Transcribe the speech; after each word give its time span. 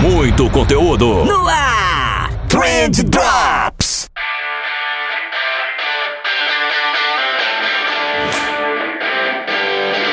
Muito 0.00 0.50
conteúdo. 0.50 1.24
No 1.24 1.48
ar! 1.48 2.30
Trend 2.48 3.02
Drops! 3.04 4.10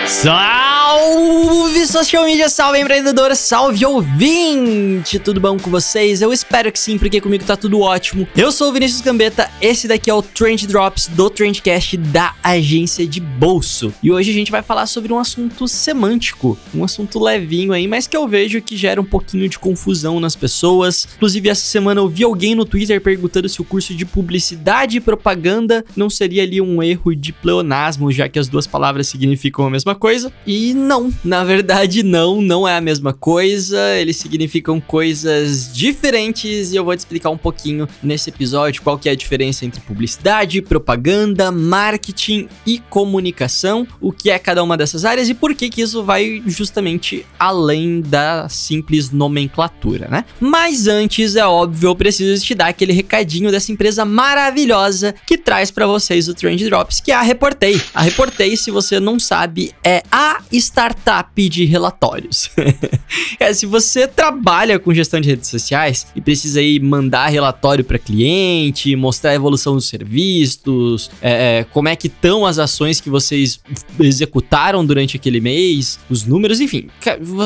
Salve 0.08 1.64
social 1.86 2.26
media, 2.26 2.50
salve 2.50 2.79
empreendedor, 2.79 3.36
salve 3.36 3.86
ouvinte! 3.86 5.20
Tudo 5.20 5.40
bom 5.40 5.58
com 5.58 5.70
vocês? 5.70 6.19
Eu 6.19 6.33
espero 6.33 6.72
que 6.72 6.79
sim, 6.79 6.97
porque 6.97 7.22
comigo 7.22 7.44
tá 7.44 7.56
tudo 7.56 7.79
ótimo. 7.81 8.28
Eu 8.36 8.51
sou 8.51 8.69
o 8.69 8.74
Vinícius 8.74 9.01
Gambetta, 9.01 9.51
esse 9.62 9.87
daqui 9.87 10.10
é 10.10 10.13
o 10.13 10.22
Trend 10.22 10.65
Drops 10.65 11.08
do 11.08 11.29
Trendcast 11.29 11.96
da 11.97 12.33
agência 12.42 13.06
de 13.06 13.19
bolso. 13.19 13.94
E 14.01 14.12
hoje 14.12 14.32
a 14.32 14.33
gente 14.33 14.51
vai 14.51 14.63
falar 14.63 14.87
sobre 14.87 15.13
um 15.13 15.19
assunto 15.19 15.68
semântico, 15.68 16.58
um 16.73 16.84
assunto 16.84 17.20
levinho 17.20 17.72
aí, 17.72 17.88
mas 17.88 18.08
que 18.08 18.17
eu 18.17 18.27
vejo 18.27 18.62
que 18.62 18.76
gera 18.76 18.99
um 18.99 19.05
pouquinho 19.05 19.48
de 19.48 19.59
confusão 19.59 20.20
nas 20.20 20.36
pessoas. 20.36 21.08
Inclusive, 21.16 21.50
essa 21.50 21.66
semana 21.66 22.02
eu 22.02 22.08
vi 22.08 22.23
alguém 22.23 22.56
no 22.56 22.66
Twitter 22.66 23.00
perguntando 23.00 23.48
se 23.48 23.62
o 23.62 23.66
curso 23.66 23.94
de 23.94 24.06
publicidade 24.06 24.98
e 24.98 25.02
propaganda 25.02 25.86
não 25.95 26.09
seria 26.09 26.42
ali 26.42 26.59
um 26.59 26.81
erro 26.81 27.16
de 27.16 27.31
pleonasmo, 27.31 28.12
já 28.12 28.28
que 28.28 28.40
as 28.40 28.48
duas 28.48 28.66
palavras 28.66 29.08
significam 29.08 29.67
a 29.67 29.70
mesma 29.70 29.94
coisa. 29.94 30.34
E 30.48 30.73
não, 30.73 31.14
na 31.23 31.44
verdade 31.44 31.75
não, 32.04 32.42
não 32.42 32.66
é 32.66 32.78
a 32.78 32.82
mesma 32.82 33.12
coisa, 33.12 33.98
eles 33.98 34.16
significam 34.16 34.80
coisas 34.80 35.70
diferentes 35.74 36.72
e 36.72 36.76
eu 36.78 36.86
vou 36.86 36.96
te 36.96 37.00
explicar 37.00 37.30
um 37.30 37.38
pouquinho 37.38 37.86
nesse 38.02 38.30
episódio 38.30 38.82
qual 38.82 38.98
que 38.98 39.10
é 39.10 39.12
a 39.12 39.16
diferença 39.16 39.66
entre 39.66 39.82
publicidade, 39.82 40.62
propaganda, 40.62 41.52
marketing 41.52 42.48
e 42.66 42.80
comunicação, 42.90 43.86
o 44.00 44.14
que 44.14 44.30
é 44.30 44.40
cada 44.40 44.64
uma 44.64 44.78
dessas 44.78 45.04
áreas 45.04 45.28
e 45.28 45.34
por 45.34 45.54
que 45.54 45.70
que 45.70 45.82
isso 45.82 46.02
vai 46.02 46.42
justamente 46.48 47.26
além 47.38 48.00
da 48.00 48.48
simples 48.48 49.12
nomenclatura, 49.12 50.08
né? 50.08 50.23
Mas 50.40 50.88
antes, 50.88 51.36
é 51.36 51.46
óbvio, 51.46 51.89
eu 51.89 51.95
preciso 51.95 52.44
te 52.44 52.56
dar 52.56 52.67
aquele 52.67 52.94
recadinho 52.94 53.52
dessa 53.52 53.72
empresa 53.72 54.06
maravilhosa 54.06 55.14
que 55.28 55.38
traz 55.38 55.72
para 55.72 55.86
vocês 55.86 56.30
o 56.30 56.34
Trend 56.34 56.64
Drops, 56.64 57.02
que 57.02 57.12
é 57.12 57.16
a 57.16 57.22
Reportei. 57.22 57.82
A 57.94 58.02
Reportei, 58.02 58.56
se 58.56 58.72
você 58.72 58.98
não 58.98 59.20
sabe, 59.20 59.73
é 59.84 60.02
a 60.10 60.42
startup 60.54 61.50
de 61.50 61.64
relatórios. 61.66 62.49
é, 63.39 63.53
se 63.53 63.66
você 63.66 64.08
trabalha 64.08 64.80
com 64.80 64.94
gestão 64.94 65.19
de 65.19 65.30
redes 65.30 65.49
sociais 65.49 66.08
e 66.16 66.21
precisa 66.21 66.59
aí 66.59 66.80
mandar 66.80 67.27
relatório 67.27 67.83
para 67.83 67.97
cliente, 67.97 68.95
mostrar 68.95 69.31
a 69.31 69.35
evolução 69.35 69.75
dos 69.75 69.88
serviços, 69.88 71.09
é, 71.21 71.59
é 71.59 71.63
como 71.63 71.88
é 71.88 71.95
que 71.95 72.08
estão 72.08 72.45
as 72.45 72.59
ações 72.59 72.99
que 73.02 73.09
vocês 73.09 73.59
executaram 73.99 74.86
durante 74.86 75.17
aquele 75.17 75.39
mês, 75.39 75.99
os 76.09 76.25
números, 76.25 76.59
enfim, 76.59 76.88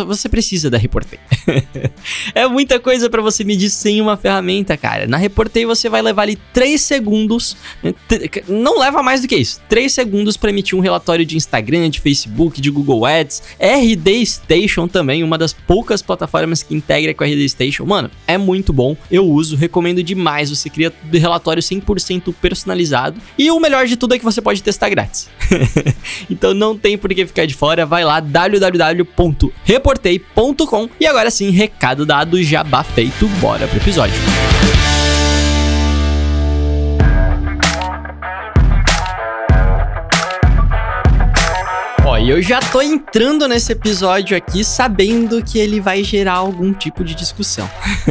você 0.08 0.28
precisa 0.30 0.70
da 0.70 0.78
Reportei. 0.78 1.20
é 2.34 2.48
muita 2.48 2.80
coisa 2.80 3.10
para 3.10 3.22
você 3.22 3.44
medir 3.44 3.70
sem 3.70 4.02
uma 4.02 4.18
ferramenta, 4.18 4.78
cara. 4.78 5.08
Na 5.08 5.18
Reportei 5.18 5.66
você 5.66 5.90
vai 5.90 6.02
levar 6.02 6.24
ali 6.24 6.38
3 6.54 6.80
segundos, 6.80 7.56
né, 7.84 7.94
não 8.48 8.80
leva 8.80 9.04
mais 9.04 9.22
do 9.22 9.28
que 9.28 9.36
isso, 9.36 9.60
3 9.70 9.92
segundos 9.92 10.38
para 10.38 10.50
emitir 10.50 10.78
um 10.78 10.82
relatório 10.82 11.26
de 11.26 11.38
Instagram, 11.38 11.90
de 11.90 12.00
Facebook, 12.00 12.60
de 12.62 12.70
Google 12.70 13.06
Ads, 13.06 13.44
RD 13.60 14.09
Station 14.26 14.88
também, 14.88 15.24
uma 15.24 15.38
das 15.38 15.54
poucas 15.54 16.02
plataformas 16.02 16.64
que 16.64 16.74
integra 16.76 17.14
com 17.14 17.24
a 17.24 17.28
RD 17.28 17.48
Station. 17.50 17.86
Mano, 17.86 18.10
é 18.28 18.38
muito 18.38 18.74
bom, 18.74 18.98
eu 19.12 19.26
uso, 19.26 19.56
recomendo 19.56 20.04
demais. 20.04 20.50
Você 20.50 20.70
cria 20.70 20.92
relatório 21.12 21.62
100% 21.62 22.34
personalizado 22.42 23.22
e 23.38 23.52
o 23.52 23.60
melhor 23.60 23.86
de 23.86 23.98
tudo 23.98 24.16
é 24.16 24.20
que 24.20 24.26
você 24.26 24.42
pode 24.42 24.64
testar 24.64 24.90
grátis. 24.90 25.30
então 26.30 26.54
não 26.54 26.78
tem 26.78 26.98
por 26.98 27.14
que 27.14 27.26
ficar 27.26 27.46
de 27.46 27.54
fora, 27.54 27.86
vai 27.86 28.04
lá 28.04 28.20
www.reportei.com 28.20 30.90
e 31.00 31.06
agora 31.06 31.32
sim, 31.32 31.52
recado 31.52 32.06
dado, 32.06 32.44
jabá 32.44 32.84
feito, 32.84 33.26
bora 33.40 33.66
pro 33.68 33.78
episódio. 33.78 34.20
Eu 42.30 42.44
já 42.44 42.60
tô 42.60 42.80
entrando 42.80 43.48
nesse 43.48 43.72
episódio 43.72 44.38
aqui 44.38 44.64
sabendo 44.64 45.44
que 45.44 45.58
ele 45.58 45.82
vai 45.82 46.04
gerar 46.04 46.34
algum 46.34 46.72
tipo 46.72 47.04
de 47.04 47.16
discussão. 47.16 47.68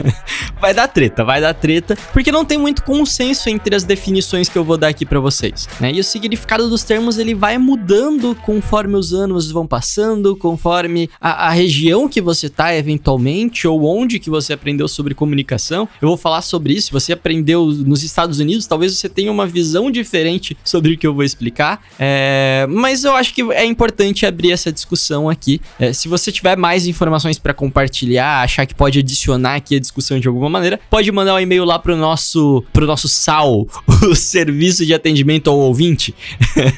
vai 0.61 0.75
dar 0.75 0.89
treta, 0.89 1.25
vai 1.25 1.41
dar 1.41 1.55
treta, 1.55 1.97
porque 2.13 2.33
não 2.33 2.45
tem 2.45 2.59
muito 2.59 2.83
consenso 2.83 3.49
entre 3.49 3.77
as 3.77 3.85
definições 3.85 4.49
que 4.49 4.59
eu 4.59 4.65
vou 4.65 4.77
dar 4.77 4.89
aqui 4.89 5.07
para 5.07 5.21
vocês, 5.21 5.69
né? 5.79 5.93
E 5.93 6.01
o 6.01 6.05
significado 6.05 6.69
dos 6.69 6.83
termos 6.83 7.17
ele 7.17 7.33
vai 7.33 7.59
mudando 7.59 8.35
conforme 8.45 8.97
os 8.97 9.15
anos 9.15 9.53
vão 9.53 9.69
passando, 9.69 10.35
conforme 10.35 11.09
a, 11.21 11.47
a 11.47 11.51
região 11.51 12.09
que 12.09 12.21
você 12.21 12.49
tá 12.49 12.75
eventualmente 12.75 13.69
ou 13.69 13.85
onde 13.85 14.19
que 14.19 14.29
você 14.29 14.53
aprendeu 14.53 14.89
sobre 14.89 15.15
comunicação. 15.15 15.89
Eu 16.03 16.09
vou 16.09 16.17
falar 16.17 16.43
sobre 16.43 16.73
isso. 16.73 16.89
Se 16.89 16.93
você 16.93 17.13
aprendeu 17.13 17.67
nos 17.67 18.03
Estados 18.03 18.41
Unidos, 18.41 18.67
talvez 18.67 18.97
você 18.97 19.09
tenha 19.09 19.31
uma 19.31 19.47
visão 19.47 19.93
diferente 19.93 20.59
sobre 20.65 20.95
o 20.95 20.99
que 20.99 21.07
eu 21.07 21.15
vou 21.15 21.23
explicar. 21.23 21.81
É... 22.01 22.67
Mas 22.69 23.05
eu 23.05 23.15
acho 23.15 23.33
que 23.33 23.43
é 23.53 23.65
importante 23.65 24.08
importante 24.09 24.27
abrir 24.27 24.53
essa 24.53 24.73
discussão 24.73 25.29
aqui. 25.29 25.61
É, 25.79 25.93
se 25.93 26.09
você 26.09 26.33
tiver 26.33 26.57
mais 26.57 26.87
informações 26.87 27.39
para 27.39 27.55
compartilhar, 27.55 28.43
achar 28.43 28.67
que 28.67 28.75
pode 28.75 28.99
adicionar 28.99 29.57
aqui 29.57 29.77
a 29.77 29.81
discussão 29.81 30.19
de 30.19 30.27
alguma 30.27 30.49
maneira, 30.49 30.81
pode 30.91 31.11
mandar 31.13 31.35
um 31.35 31.41
e-mail 31.41 31.65
lá 31.65 31.79
pro 31.79 31.97
nosso, 31.97 32.65
pro 32.73 32.87
nosso 32.87 33.09
SAL, 33.09 33.67
o 34.09 34.15
Serviço 34.15 34.85
de 34.85 34.95
Atendimento 34.95 35.51
ao 35.51 35.59
Ouvinte. 35.59 36.15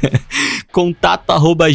Contato 0.73 1.31
arroba 1.31 1.67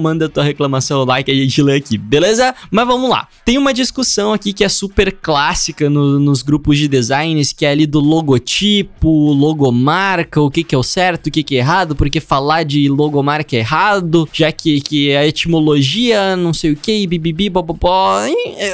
manda 0.00 0.28
tua 0.28 0.42
reclamação 0.42 1.04
lá 1.04 1.22
que 1.22 1.30
a 1.30 1.34
gente 1.34 1.62
lê 1.62 1.76
aqui, 1.76 1.98
beleza? 1.98 2.54
Mas 2.70 2.86
vamos 2.86 3.10
lá. 3.10 3.28
Tem 3.44 3.58
uma 3.58 3.74
discussão 3.74 4.32
aqui 4.32 4.52
que 4.52 4.64
é 4.64 4.68
super 4.68 5.12
clássica 5.12 5.90
no, 5.90 6.18
nos 6.18 6.42
grupos 6.42 6.78
de 6.78 6.88
designs, 6.88 7.52
que 7.52 7.66
é 7.66 7.70
ali 7.70 7.86
do 7.86 8.00
logotipo, 8.00 9.32
logomarca, 9.32 10.40
o 10.40 10.50
que 10.50 10.64
que 10.64 10.74
é 10.74 10.78
o 10.78 10.82
certo, 10.82 11.26
o 11.26 11.30
que 11.30 11.42
que 11.42 11.56
é 11.56 11.58
errado, 11.58 11.94
porque 11.94 12.20
falar 12.20 12.62
de 12.62 12.88
logomarca 12.88 13.56
é 13.56 13.58
errado 13.58 13.93
errado, 13.94 14.28
já 14.32 14.50
que, 14.50 14.80
que 14.80 15.14
a 15.14 15.26
etimologia, 15.26 16.36
não 16.36 16.52
sei 16.52 16.72
o 16.72 16.76
que, 16.76 17.06
bibibi, 17.06 17.48
bobobó. 17.48 18.20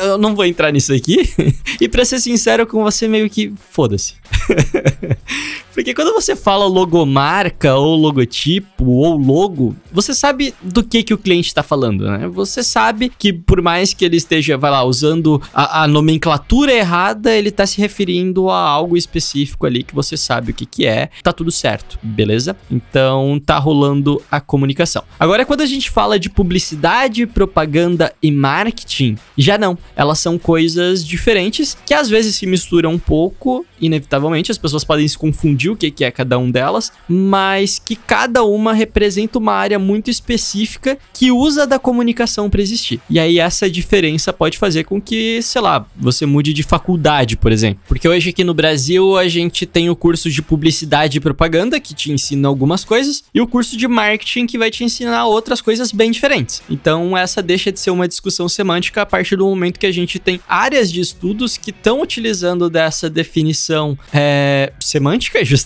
Eu 0.03 0.19
não 0.19 0.34
vou 0.34 0.44
entrar 0.44 0.72
nisso 0.72 0.92
aqui. 0.92 1.28
e 1.81 1.88
pra 1.88 2.04
ser 2.04 2.20
sincero 2.20 2.66
com 2.66 2.82
você, 2.82 3.06
meio 3.08 3.28
que 3.28 3.53
foda-se. 3.70 4.14
Porque 5.80 5.94
quando 5.94 6.12
você 6.12 6.36
fala 6.36 6.66
logomarca 6.66 7.74
ou 7.74 7.96
logotipo 7.96 8.84
ou 8.84 9.16
logo, 9.16 9.74
você 9.91 10.12
sabe 10.12 10.54
do 10.60 10.84
que 10.84 11.02
que 11.02 11.14
o 11.14 11.16
cliente 11.16 11.48
está 11.48 11.62
falando, 11.62 12.04
né? 12.04 12.28
Você 12.28 12.62
sabe 12.62 13.10
que 13.18 13.32
por 13.32 13.62
mais 13.62 13.94
que 13.94 14.04
ele 14.04 14.19
esteja, 14.19 14.58
vai 14.58 14.70
lá, 14.70 14.84
usando 14.84 15.40
a, 15.54 15.84
a 15.84 15.88
nomenclatura 15.88 16.70
errada, 16.70 17.34
ele 17.34 17.48
está 17.48 17.64
se 17.64 17.80
referindo 17.80 18.50
a 18.50 18.60
algo 18.60 18.94
específico 18.94 19.64
ali 19.64 19.82
que 19.82 19.94
você 19.94 20.19
sabe 20.19 20.50
o 20.50 20.54
que 20.54 20.66
que 20.66 20.84
é, 20.84 21.08
tá 21.22 21.32
tudo 21.32 21.50
certo, 21.50 21.98
beleza? 22.02 22.54
Então 22.70 23.40
tá 23.42 23.58
rolando 23.58 24.20
a 24.30 24.38
comunicação. 24.38 25.02
Agora 25.19 25.46
quando 25.46 25.62
a 25.62 25.66
gente 25.66 25.88
fala 25.88 26.19
de 26.19 26.28
publicidade, 26.28 27.26
propaganda 27.26 28.12
e 28.22 28.30
marketing, 28.30 29.16
já 29.34 29.56
não. 29.56 29.78
Elas 29.96 30.19
são 30.19 30.38
coisas 30.38 31.02
diferentes 31.02 31.74
que 31.86 31.94
às 31.94 32.10
vezes 32.10 32.36
se 32.36 32.44
misturam 32.44 32.92
um 32.92 32.98
pouco, 32.98 33.64
inevitavelmente 33.80 34.52
as 34.52 34.58
pessoas 34.58 34.84
podem 34.84 35.08
se 35.08 35.16
confundir 35.16 35.69
o 35.70 35.76
que, 35.76 35.91
que 35.91 36.04
é 36.04 36.10
cada 36.10 36.38
um 36.38 36.50
delas, 36.50 36.92
mas 37.08 37.78
que 37.78 37.97
cada 37.97 38.44
uma 38.44 38.72
representa 38.72 39.38
uma 39.38 39.53
área 39.53 39.78
muito 39.78 40.10
específica 40.10 40.98
que 41.12 41.31
usa 41.31 41.66
da 41.66 41.78
comunicação 41.78 42.50
para 42.50 42.60
existir. 42.60 43.00
E 43.08 43.19
aí 43.19 43.38
essa 43.38 43.70
diferença 43.70 44.32
pode 44.32 44.58
fazer 44.58 44.84
com 44.84 45.00
que, 45.00 45.41
sei 45.42 45.60
lá, 45.60 45.86
você 45.97 46.26
mude 46.26 46.53
de 46.53 46.62
faculdade, 46.62 47.36
por 47.36 47.53
exemplo. 47.53 47.82
Porque 47.86 48.08
hoje 48.08 48.31
aqui 48.31 48.44
no 48.44 48.54
Brasil 48.54 49.16
a 49.16 49.28
gente 49.28 49.66
tem 49.66 49.91
o 49.91 49.97
curso 49.97 50.31
de 50.31 50.42
publicidade 50.42 51.19
e 51.19 51.20
propaganda 51.20 51.81
que 51.81 51.94
te 51.94 52.12
ensina 52.12 52.48
algumas 52.48 52.84
coisas 52.84 53.25
e 53.34 53.41
o 53.41 53.47
curso 53.47 53.76
de 53.76 53.87
marketing 53.87 54.47
que 54.47 54.58
vai 54.58 54.70
te 54.70 54.84
ensinar 54.84 55.26
outras 55.26 55.60
coisas 55.60 55.92
bem 55.92 56.10
diferentes. 56.10 56.62
Então 56.69 57.16
essa 57.16 57.42
deixa 57.42 57.70
de 57.70 57.81
ser 57.81 57.91
uma 57.91 58.08
discussão 58.08 58.48
semântica 58.48 59.02
a 59.02 59.06
partir 59.06 59.37
do 59.37 59.46
momento 59.46 59.78
que 59.78 59.87
a 59.87 59.93
gente 59.93 60.19
tem 60.19 60.40
áreas 60.49 60.90
de 60.90 61.00
estudos 61.00 61.56
que 61.56 61.70
estão 61.70 62.00
utilizando 62.02 62.69
dessa 62.69 63.08
definição 63.08 63.99
é, 64.12 64.72
semântica, 64.81 65.44
justamente 65.44 65.59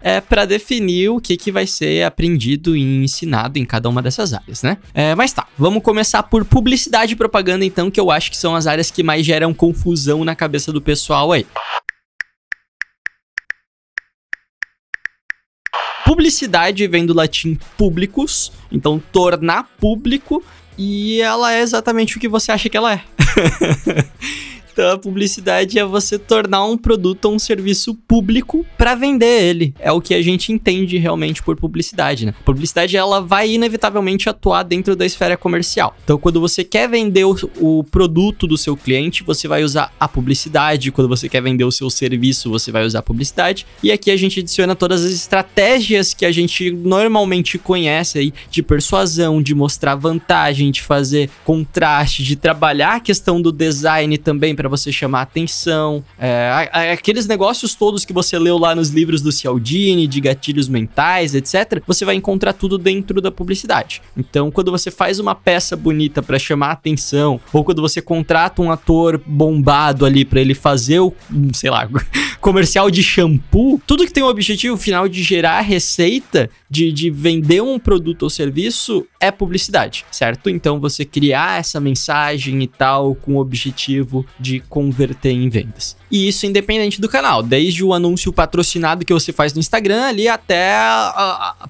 é 0.00 0.20
para 0.20 0.44
definir 0.44 1.10
o 1.10 1.20
que, 1.20 1.36
que 1.36 1.52
vai 1.52 1.66
ser 1.66 2.04
aprendido 2.04 2.76
e 2.76 3.04
ensinado 3.04 3.58
em 3.58 3.64
cada 3.64 3.88
uma 3.88 4.02
dessas 4.02 4.32
áreas, 4.32 4.62
né? 4.62 4.78
É, 4.94 5.14
mas 5.14 5.32
tá, 5.32 5.46
vamos 5.56 5.82
começar 5.82 6.22
por 6.22 6.44
publicidade 6.44 7.12
e 7.12 7.16
propaganda, 7.16 7.64
então, 7.64 7.90
que 7.90 8.00
eu 8.00 8.10
acho 8.10 8.30
que 8.30 8.36
são 8.36 8.54
as 8.54 8.66
áreas 8.66 8.90
que 8.90 9.02
mais 9.02 9.24
geram 9.24 9.54
confusão 9.54 10.24
na 10.24 10.34
cabeça 10.34 10.72
do 10.72 10.80
pessoal 10.80 11.32
aí. 11.32 11.46
Publicidade 16.04 16.86
vem 16.88 17.06
do 17.06 17.14
latim 17.14 17.56
publicus, 17.78 18.52
então 18.70 19.00
tornar 19.12 19.70
público, 19.78 20.42
e 20.76 21.20
ela 21.20 21.52
é 21.52 21.60
exatamente 21.60 22.16
o 22.16 22.20
que 22.20 22.28
você 22.28 22.50
acha 22.50 22.68
que 22.68 22.76
ela 22.76 22.94
é. 22.94 23.04
Então 24.72 24.92
a 24.92 24.98
publicidade 24.98 25.78
é 25.78 25.84
você 25.84 26.18
tornar 26.18 26.64
um 26.64 26.76
produto 26.76 27.26
ou 27.26 27.34
um 27.34 27.38
serviço 27.38 27.94
público 27.94 28.64
para 28.76 28.94
vender 28.94 29.42
ele. 29.42 29.74
É 29.78 29.92
o 29.92 30.00
que 30.00 30.14
a 30.14 30.22
gente 30.22 30.52
entende 30.52 30.96
realmente 30.98 31.42
por 31.42 31.56
publicidade, 31.56 32.26
né? 32.26 32.34
Publicidade 32.44 32.96
ela 32.96 33.20
vai 33.20 33.50
inevitavelmente 33.50 34.28
atuar 34.28 34.62
dentro 34.62 34.94
da 34.94 35.04
esfera 35.06 35.36
comercial. 35.36 35.96
Então 36.04 36.18
quando 36.18 36.40
você 36.40 36.64
quer 36.64 36.88
vender 36.88 37.24
o, 37.24 37.36
o 37.60 37.84
produto 37.84 38.46
do 38.46 38.56
seu 38.56 38.76
cliente, 38.76 39.22
você 39.22 39.48
vai 39.48 39.62
usar 39.62 39.92
a 39.98 40.08
publicidade. 40.08 40.92
Quando 40.92 41.08
você 41.08 41.28
quer 41.28 41.42
vender 41.42 41.64
o 41.64 41.72
seu 41.72 41.90
serviço, 41.90 42.50
você 42.50 42.70
vai 42.70 42.84
usar 42.84 43.00
a 43.00 43.02
publicidade. 43.02 43.66
E 43.82 43.90
aqui 43.90 44.10
a 44.10 44.16
gente 44.16 44.40
adiciona 44.40 44.74
todas 44.74 45.04
as 45.04 45.12
estratégias 45.12 46.14
que 46.14 46.24
a 46.24 46.32
gente 46.32 46.70
normalmente 46.70 47.58
conhece 47.58 48.18
aí 48.18 48.32
de 48.50 48.62
persuasão, 48.62 49.42
de 49.42 49.54
mostrar 49.54 49.94
vantagem, 49.94 50.70
de 50.70 50.82
fazer 50.82 51.30
contraste, 51.44 52.22
de 52.22 52.36
trabalhar 52.36 52.96
a 52.96 53.00
questão 53.00 53.40
do 53.40 53.52
design 53.52 54.16
também 54.18 54.54
para 54.60 54.68
você 54.68 54.92
chamar 54.92 55.22
atenção. 55.22 56.04
É, 56.18 56.68
aqueles 56.92 57.26
negócios 57.26 57.74
todos 57.74 58.04
que 58.04 58.12
você 58.12 58.38
leu 58.38 58.58
lá 58.58 58.74
nos 58.74 58.90
livros 58.90 59.22
do 59.22 59.32
Cialdini, 59.32 60.06
de 60.06 60.20
gatilhos 60.20 60.68
mentais, 60.68 61.34
etc., 61.34 61.82
você 61.86 62.04
vai 62.04 62.14
encontrar 62.14 62.52
tudo 62.52 62.76
dentro 62.76 63.22
da 63.22 63.30
publicidade. 63.30 64.02
Então, 64.14 64.50
quando 64.50 64.70
você 64.70 64.90
faz 64.90 65.18
uma 65.18 65.34
peça 65.34 65.74
bonita 65.74 66.22
para 66.22 66.38
chamar 66.38 66.72
atenção, 66.72 67.40
ou 67.54 67.64
quando 67.64 67.80
você 67.80 68.02
contrata 68.02 68.60
um 68.60 68.70
ator 68.70 69.18
bombado 69.24 70.04
ali 70.04 70.26
para 70.26 70.42
ele 70.42 70.54
fazer 70.54 71.00
o, 71.00 71.14
sei 71.54 71.70
lá, 71.70 71.88
comercial 72.38 72.90
de 72.90 73.02
shampoo, 73.02 73.80
tudo 73.86 74.04
que 74.04 74.12
tem 74.12 74.22
o 74.22 74.28
objetivo 74.28 74.76
final 74.76 75.08
de 75.08 75.22
gerar 75.22 75.62
receita, 75.62 76.50
de, 76.68 76.92
de 76.92 77.10
vender 77.10 77.62
um 77.62 77.78
produto 77.78 78.24
ou 78.24 78.30
serviço, 78.30 79.06
é 79.18 79.30
publicidade, 79.30 80.04
certo? 80.10 80.50
Então, 80.50 80.78
você 80.78 81.04
criar 81.04 81.60
essa 81.60 81.80
mensagem 81.80 82.62
e 82.62 82.66
tal 82.66 83.14
com 83.14 83.36
o 83.36 83.40
objetivo 83.40 84.26
de 84.38 84.49
converter 84.58 85.30
em 85.30 85.48
vendas. 85.48 85.96
E 86.10 86.28
isso 86.28 86.46
independente 86.46 87.00
do 87.00 87.08
canal, 87.08 87.42
desde 87.42 87.84
o 87.84 87.94
anúncio 87.94 88.32
patrocinado 88.32 89.04
que 89.04 89.12
você 89.12 89.32
faz 89.32 89.52
no 89.52 89.60
Instagram 89.60 90.02
ali 90.04 90.28
até 90.28 90.74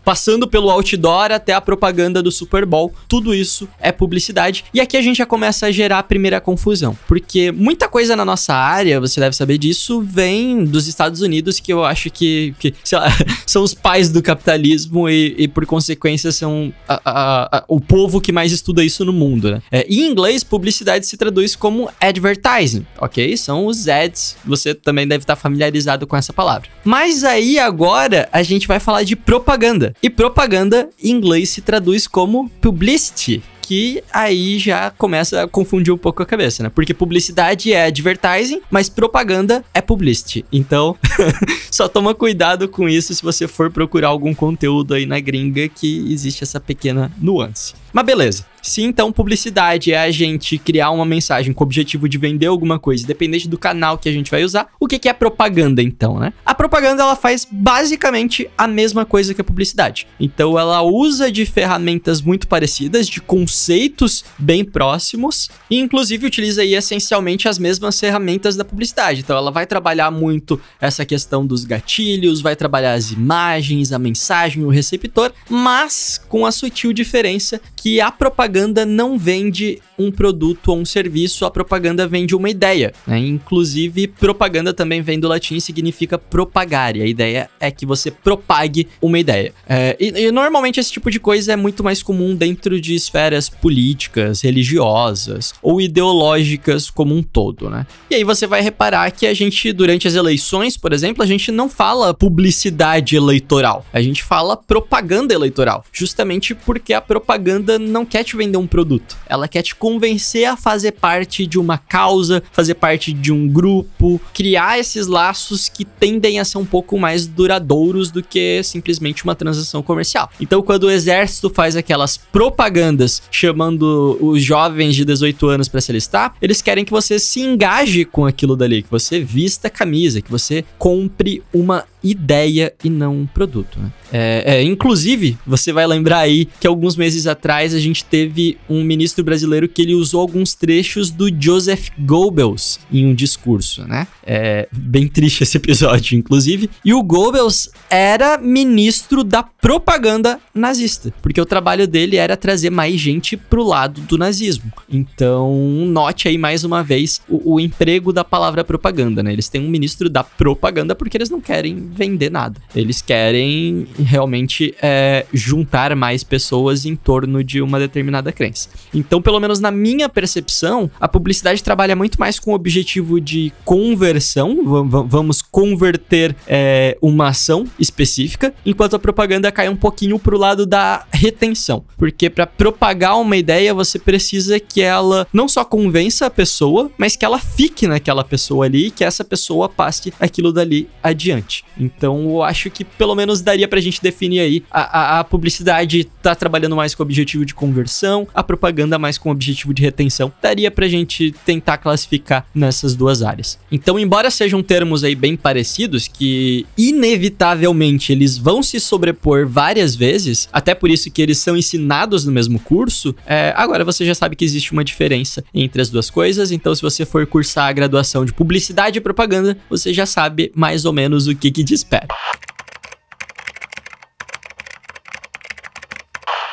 passando 0.05 0.49
pelo 0.49 0.71
outdoor 0.71 1.31
até 1.31 1.53
a 1.53 1.61
propaganda 1.61 2.23
do 2.23 2.33
Super 2.33 2.65
Bowl, 2.65 2.93
tudo 3.09 3.35
isso 3.35 3.69
é 3.79 3.93
publicidade. 3.93 4.65
E 4.73 4.81
aqui 4.81 4.97
a 4.97 5.03
gente 5.03 5.19
já 5.19 5.27
começa 5.27 5.67
a 5.67 5.71
gerar 5.71 5.99
a 5.99 6.03
primeira 6.03 6.41
confusão, 6.41 6.97
porque 7.07 7.53
muita 7.53 7.89
coisa 7.89 8.17
na 8.17 8.25
nossa 8.25 8.55
área, 8.55 9.01
você 9.01 9.21
deve 9.21 9.37
saber 9.37 9.59
disso, 9.59 10.01
vem 10.01 10.65
dos 10.65 10.87
Estados 10.87 11.21
Unidos 11.21 11.61
que 11.61 11.73
eu 11.73 11.85
acho 11.85 12.11
que, 12.11 12.55
que 12.59 12.75
lá, 12.93 13.09
são 13.47 13.63
os 13.63 13.75
pais 13.75 14.11
do 14.11 14.23
capitalismo 14.23 15.09
e, 15.09 15.35
e 15.37 15.49
por 15.49 15.67
consequência 15.67 16.33
são 16.33 16.73
a, 16.89 17.65
o 17.69 17.81
povo 17.81 18.21
que 18.21 18.33
mais 18.33 18.53
estuda 18.53 18.85
isso 18.85 19.05
no 19.05 19.13
mundo, 19.13 19.51
né? 19.51 19.63
É, 19.71 19.87
em 19.89 20.11
inglês, 20.11 20.43
publicidade 20.43 21.07
se 21.07 21.17
traduz 21.17 21.55
como 21.55 21.91
advertising, 22.01 22.87
ok? 22.99 23.37
São 23.37 23.67
os 23.67 23.89
ads 23.89 24.30
você 24.45 24.75
também 24.75 25.07
deve 25.07 25.23
estar 25.23 25.37
familiarizado 25.37 26.07
com 26.07 26.17
essa 26.17 26.33
palavra. 26.33 26.69
Mas 26.85 27.25
aí 27.25 27.59
agora 27.59 28.29
a 28.33 28.43
gente 28.43 28.67
vai 28.67 28.81
falar 28.81 29.03
de 29.03 29.17
propaganda. 29.17 29.95
E 30.03 30.09
propaganda 30.09 30.89
em 31.03 31.11
inglês 31.11 31.51
se 31.51 31.61
traduz 31.61 32.07
como 32.07 32.49
publicity 32.61 33.43
que 33.71 34.03
aí 34.13 34.59
já 34.59 34.91
começa 34.91 35.45
a 35.45 35.47
confundir 35.47 35.95
um 35.95 35.97
pouco 35.97 36.21
a 36.21 36.27
cabeça, 36.27 36.61
né? 36.61 36.69
Porque 36.75 36.93
publicidade 36.93 37.73
é 37.73 37.85
advertising, 37.85 38.61
mas 38.69 38.89
propaganda 38.89 39.65
é 39.73 39.81
publicity. 39.81 40.45
Então, 40.51 40.97
só 41.71 41.87
toma 41.87 42.13
cuidado 42.13 42.69
com 42.69 42.89
isso 42.89 43.15
se 43.15 43.23
você 43.23 43.47
for 43.47 43.71
procurar 43.71 44.09
algum 44.09 44.35
conteúdo 44.35 44.95
aí 44.95 45.07
na 45.07 45.21
gringa 45.21 45.69
que 45.69 46.13
existe 46.13 46.43
essa 46.43 46.59
pequena 46.59 47.13
nuance. 47.17 47.75
Mas 47.93 48.05
beleza. 48.05 48.45
Se 48.63 48.83
então 48.83 49.11
publicidade 49.11 49.93
é 49.93 49.99
a 49.99 50.11
gente 50.11 50.59
criar 50.59 50.91
uma 50.91 51.05
mensagem 51.05 51.53
com 51.53 51.65
o 51.65 51.67
objetivo 51.67 52.09
de 52.09 52.19
vender 52.19 52.47
alguma 52.47 52.79
coisa, 52.79 53.05
independente 53.05 53.49
do 53.49 53.59
canal 53.59 53.97
que 53.97 54.09
a 54.09 54.13
gente 54.13 54.31
vai 54.31 54.45
usar, 54.45 54.69
o 54.79 54.87
que 54.87 55.09
é 55.09 55.13
propaganda 55.13 55.83
então, 55.83 56.19
né? 56.19 56.33
A 56.45 56.55
propaganda 56.55 57.03
ela 57.03 57.17
faz 57.17 57.47
basicamente 57.51 58.51
a 58.57 58.67
mesma 58.67 59.05
coisa 59.05 59.33
que 59.33 59.41
a 59.41 59.45
publicidade. 59.45 60.07
Então 60.19 60.59
ela 60.59 60.83
usa 60.83 61.31
de 61.33 61.47
ferramentas 61.47 62.21
muito 62.21 62.47
parecidas, 62.47 63.09
de 63.09 63.21
conceitos 63.21 64.25
bem 64.39 64.65
próximos, 64.65 65.49
e 65.71 65.79
inclusive 65.79 66.27
utiliza 66.27 66.63
aí 66.63 66.75
essencialmente 66.75 67.49
as 67.49 67.59
mesmas 67.59 67.99
ferramentas 67.99 68.57
da 68.57 68.65
publicidade. 68.65 69.21
Então 69.21 69.37
ela 69.37 69.51
vai 69.51 69.67
trabalhar 69.67 70.11
muito 70.11 70.61
essa 70.81 71.05
questão 71.05 71.47
dos 71.47 71.65
gatilhos, 71.65 72.41
vai 72.41 72.55
trabalhar 72.55 72.93
as 72.93 73.11
imagens, 73.11 73.93
a 73.93 73.99
mensagem, 73.99 74.65
o 74.65 74.69
receptor, 74.69 75.33
mas 75.49 76.21
com 76.29 76.45
a 76.45 76.53
sutil 76.53 76.93
diferença 76.93 77.61
que 77.75 78.01
a 78.01 78.11
propaganda 78.11 78.50
não 78.85 79.19
vende 79.19 79.81
um 80.01 80.11
produto 80.11 80.69
ou 80.69 80.79
um 80.79 80.85
serviço, 80.85 81.45
a 81.45 81.51
propaganda 81.51 82.07
vende 82.07 82.35
uma 82.35 82.49
ideia. 82.49 82.93
Né? 83.07 83.19
Inclusive, 83.19 84.09
propaganda 84.09 84.73
também 84.73 85.03
vem 85.03 85.19
do 85.19 85.29
latim 85.29 85.57
e 85.57 85.61
significa 85.61 86.19
propagar. 86.19 86.97
E 86.97 87.03
a 87.03 87.07
ideia 87.07 87.51
é 87.59 87.71
que 87.71 87.87
você 87.87 88.11
propague 88.11 88.89
uma 89.01 89.19
ideia. 89.19 89.53
É, 89.69 89.97
e, 90.01 90.27
e, 90.27 90.33
normalmente 90.33 90.81
esse 90.81 90.93
tipo 90.93 91.11
de 91.11 91.21
coisa 91.21 91.53
é 91.53 91.57
muito 91.57 91.85
mais 91.85 92.03
comum 92.03 92.35
dentro 92.35 92.81
de 92.81 92.95
esferas 92.95 93.49
políticas, 93.49 94.41
religiosas 94.43 95.55
ou 95.63 95.81
ideológicas 95.81 96.91
como 96.91 97.15
um 97.15 97.23
todo, 97.23 97.69
né? 97.69 97.87
E 98.11 98.15
aí 98.15 98.25
você 98.25 98.47
vai 98.47 98.61
reparar 98.63 99.11
que 99.11 99.27
a 99.27 99.35
gente, 99.35 99.73
durante 99.73 100.09
as 100.09 100.15
eleições, 100.15 100.77
por 100.77 100.93
exemplo, 100.93 101.23
a 101.23 101.27
gente 101.27 101.53
não 101.53 101.69
fala 101.69 102.15
publicidade 102.15 103.17
eleitoral, 103.17 103.85
a 103.93 104.01
gente 104.01 104.23
fala 104.23 104.57
propaganda 104.57 105.35
eleitoral, 105.35 105.85
justamente 105.93 106.55
porque 106.55 106.93
a 106.93 107.01
propaganda 107.01 107.79
não 107.79 108.05
quer 108.05 108.25
te 108.25 108.37
vender 108.37 108.57
um 108.57 108.67
produto. 108.67 109.17
Ela 109.27 109.49
quer 109.49 109.63
te 109.63 109.75
convencer 109.91 110.45
a 110.45 110.57
fazer 110.57 110.93
parte 110.93 111.45
de 111.45 111.59
uma 111.59 111.77
causa, 111.77 112.41
fazer 112.53 112.75
parte 112.75 113.13
de 113.13 113.33
um 113.33 113.49
grupo, 113.49 114.21
criar 114.33 114.79
esses 114.79 115.09
laços 115.09 115.69
que 115.69 115.85
tendem 115.85 116.39
a 116.39 116.45
ser 116.45 116.59
um 116.59 116.65
pouco 116.65 116.97
mais 116.97 117.27
duradouros 117.27 118.13
do 118.13 118.23
que 118.23 118.63
simplesmente 118.63 119.25
uma 119.25 119.35
transação 119.35 119.83
comercial. 119.83 120.31
Então, 120.41 120.63
quando 120.63 120.85
o 120.85 120.91
exército 120.91 121.51
faz 121.51 121.75
aquelas 121.75 122.17
propagandas 122.17 123.21
chamando 123.33 124.17
os 124.21 124.41
jovens 124.43 124.95
de 124.95 125.05
18 125.05 125.49
anos 125.49 125.69
para 125.69 125.81
se 125.81 125.91
alistar, 125.91 126.35
eles 126.41 126.63
querem 126.63 126.85
que 126.85 126.93
você 126.93 127.19
se 127.19 127.41
engaje 127.41 128.05
com 128.05 128.25
aquilo 128.25 128.55
dali, 128.55 128.83
que 128.83 128.91
você 128.91 129.19
vista 129.19 129.67
a 129.67 129.71
camisa, 129.71 130.21
que 130.21 130.31
você 130.31 130.65
compre 130.79 131.43
uma 131.53 131.85
ideia 132.03 132.73
e 132.83 132.91
não 132.91 133.21
um 133.21 133.27
produto. 133.27 133.79
Né? 133.79 133.93
É, 134.13 134.43
é, 134.57 134.63
inclusive, 134.63 135.39
você 135.47 135.73
vai 135.73 135.87
lembrar 135.87 136.19
aí 136.19 136.49
que 136.59 136.67
alguns 136.67 136.97
meses 136.97 137.27
atrás 137.27 137.75
a 137.75 137.79
gente 137.79 138.05
teve 138.05 138.59
um 138.69 138.83
ministro 138.83 139.25
brasileiro 139.25 139.69
que 139.69 139.83
ele 139.83 139.95
usou 139.95 140.21
alguns 140.21 140.55
trechos 140.55 141.11
do 141.11 141.29
Joseph 141.29 141.89
Goebbels 141.99 142.81
em 142.93 143.07
um 143.07 143.15
discurso, 143.15 143.87
né? 143.87 144.07
É 144.25 144.69
bem 144.73 145.07
triste 145.07 145.43
esse 145.43 145.57
episódio, 145.57 146.17
inclusive. 146.17 146.71
E 146.85 146.93
o 146.93 147.03
Goebbels 147.03 147.71
era 147.89 148.39
ministro 148.39 149.23
da 149.23 149.43
propaganda 149.43 150.39
nazista, 150.55 151.13
porque 151.23 151.41
o 151.41 151.47
trabalho 151.47 151.87
dele 151.87 152.17
era 152.17 152.37
trazer 152.37 152.71
mais 152.71 152.99
gente 152.99 153.37
pro 153.37 153.63
lado 153.63 154.01
do 154.03 154.17
nazismo. 154.17 154.73
Então, 154.89 155.55
note 155.87 156.29
aí 156.29 156.39
mais 156.39 156.65
uma 156.65 156.83
vez 156.83 157.21
o, 157.29 157.55
o 157.55 157.61
emprego 157.61 158.13
da 158.13 158.25
palavra 158.25 158.65
propaganda, 158.65 159.23
né? 159.23 159.33
Eles 159.33 159.49
têm 159.49 159.61
um 159.61 159.69
ministro 159.69 160.09
da 160.09 160.25
propaganda 160.25 160.95
porque 160.95 161.17
eles 161.17 161.31
não 161.31 161.41
querem 161.41 161.90
vender 161.91 162.31
nada. 162.31 162.61
Eles 162.75 163.03
querem 163.03 163.87
realmente 163.99 164.75
é, 164.81 165.27
juntar 165.33 165.95
mais 165.97 166.23
pessoas 166.23 166.85
em 166.85 166.95
torno 166.95 167.43
de 167.43 167.61
uma 167.61 167.79
determinada 167.79 168.33
crença. 168.33 168.69
Então, 168.95 169.21
pelo 169.21 169.41
menos 169.41 169.61
na 169.61 169.71
minha 169.71 170.09
percepção, 170.09 170.91
a 171.01 171.09
publicidade 171.09 171.63
trabalha 171.63 171.97
muito 171.97 172.19
mais 172.19 172.39
com 172.39 172.53
o 172.53 172.55
objetivo 172.55 173.21
de 173.21 173.53
conversão, 173.65 174.85
vamos 175.07 175.43
converter 175.43 176.35
é, 176.47 176.97
uma 177.01 177.29
ação 177.29 177.67
específica, 177.79 178.55
enquanto 178.65 178.97
a 178.97 178.99
propaganda 178.99 179.51
cai 179.51 179.69
um 179.69 179.77
pouquinho 179.77 180.19
pro 180.19 180.39
lado 180.39 180.67
da 180.67 181.07
retenção. 181.13 181.85
Porque 181.97 182.31
para 182.31 182.47
propagar 182.47 183.19
uma 183.19 183.37
ideia, 183.37 183.75
você 183.75 183.99
precisa 183.99 184.59
que 184.61 184.81
ela 184.81 185.27
não 185.33 185.49
só 185.49 185.65
convença 185.65 186.27
a 186.27 186.31
pessoa, 186.31 186.91
mas 186.97 187.17
que 187.17 187.25
ela 187.25 187.39
fique 187.39 187.87
naquela 187.87 188.25
pessoa 188.25 188.67
ali 188.67 188.87
e 188.87 188.91
que 188.91 189.05
essa 189.05 189.25
pessoa 189.25 189.69
passe 189.69 190.13
aquilo 190.21 190.53
dali 190.53 190.89
adiante. 191.03 191.65
Então 191.81 192.23
eu 192.31 192.43
acho 192.43 192.71
que 192.71 192.85
pelo 192.85 193.15
menos 193.15 193.41
daria 193.41 193.67
pra 193.67 193.81
gente 193.81 194.03
definir 194.03 194.41
aí. 194.41 194.63
A, 194.71 194.81
a, 194.81 195.21
a, 195.21 195.25
publicidade 195.25 196.05
tá 196.23 196.35
trabalhando 196.35 196.77
mais 196.77 196.95
com 196.95 197.03
o 197.03 197.07
objetivo 197.07 197.45
de 197.45 197.55
conversão, 197.55 198.29
a 198.35 198.43
propaganda 198.43 198.99
mais 198.99 199.17
com 199.17 199.31
o 199.31 199.33
objetivo 199.33 199.73
de 199.73 199.83
retenção. 199.83 200.33
Daria 200.43 200.71
pra 200.71 200.87
gente 200.89 201.33
tentar 201.45 201.79
classificar 201.79 202.47
nessas 202.55 202.95
duas 202.95 203.23
áreas. 203.23 203.59
Então, 203.73 203.99
embora 203.99 204.31
sejam 204.31 204.63
termos 204.63 205.03
aí 205.03 205.15
bem 205.15 205.37
parecidos, 205.37 206.07
que 206.07 206.67
inevitavelmente 206.77 208.13
eles 208.13 208.37
vão 208.37 208.63
se 208.63 208.79
sobrepor 208.79 209.47
várias 209.47 209.95
vezes, 209.95 210.49
até 210.53 210.75
por 210.75 210.91
isso 210.91 211.11
que 211.11 211.23
eles 211.23 211.39
são 211.39 211.57
ensinados 211.57 212.25
no 212.25 212.33
mesmo 212.33 212.59
curso, 212.59 213.15
é, 213.27 213.55
agora 213.57 213.85
você 213.85 214.05
já 214.05 214.15
sabe 214.15 214.37
que 214.37 214.45
existe 214.45 214.73
uma 214.73 214.85
diferença 214.85 215.43
entre 215.55 215.81
as 215.81 215.89
duas 215.89 216.11
coisas. 216.11 216.51
Então, 216.51 216.75
se 216.75 216.83
você 216.83 217.07
for 217.07 217.27
cursar 217.27 217.69
a 217.69 217.73
graduação 217.73 218.25
de 218.25 218.33
publicidade 218.33 218.99
e 218.99 219.01
propaganda, 219.01 219.57
você 219.69 219.93
já 219.93 220.05
sabe 220.05 220.53
mais 220.55 220.85
ou 220.85 220.93
menos 220.93 221.27
o 221.27 221.35
que, 221.35 221.51
que 221.51 221.63
te 221.71 221.75
espera. 221.77 222.09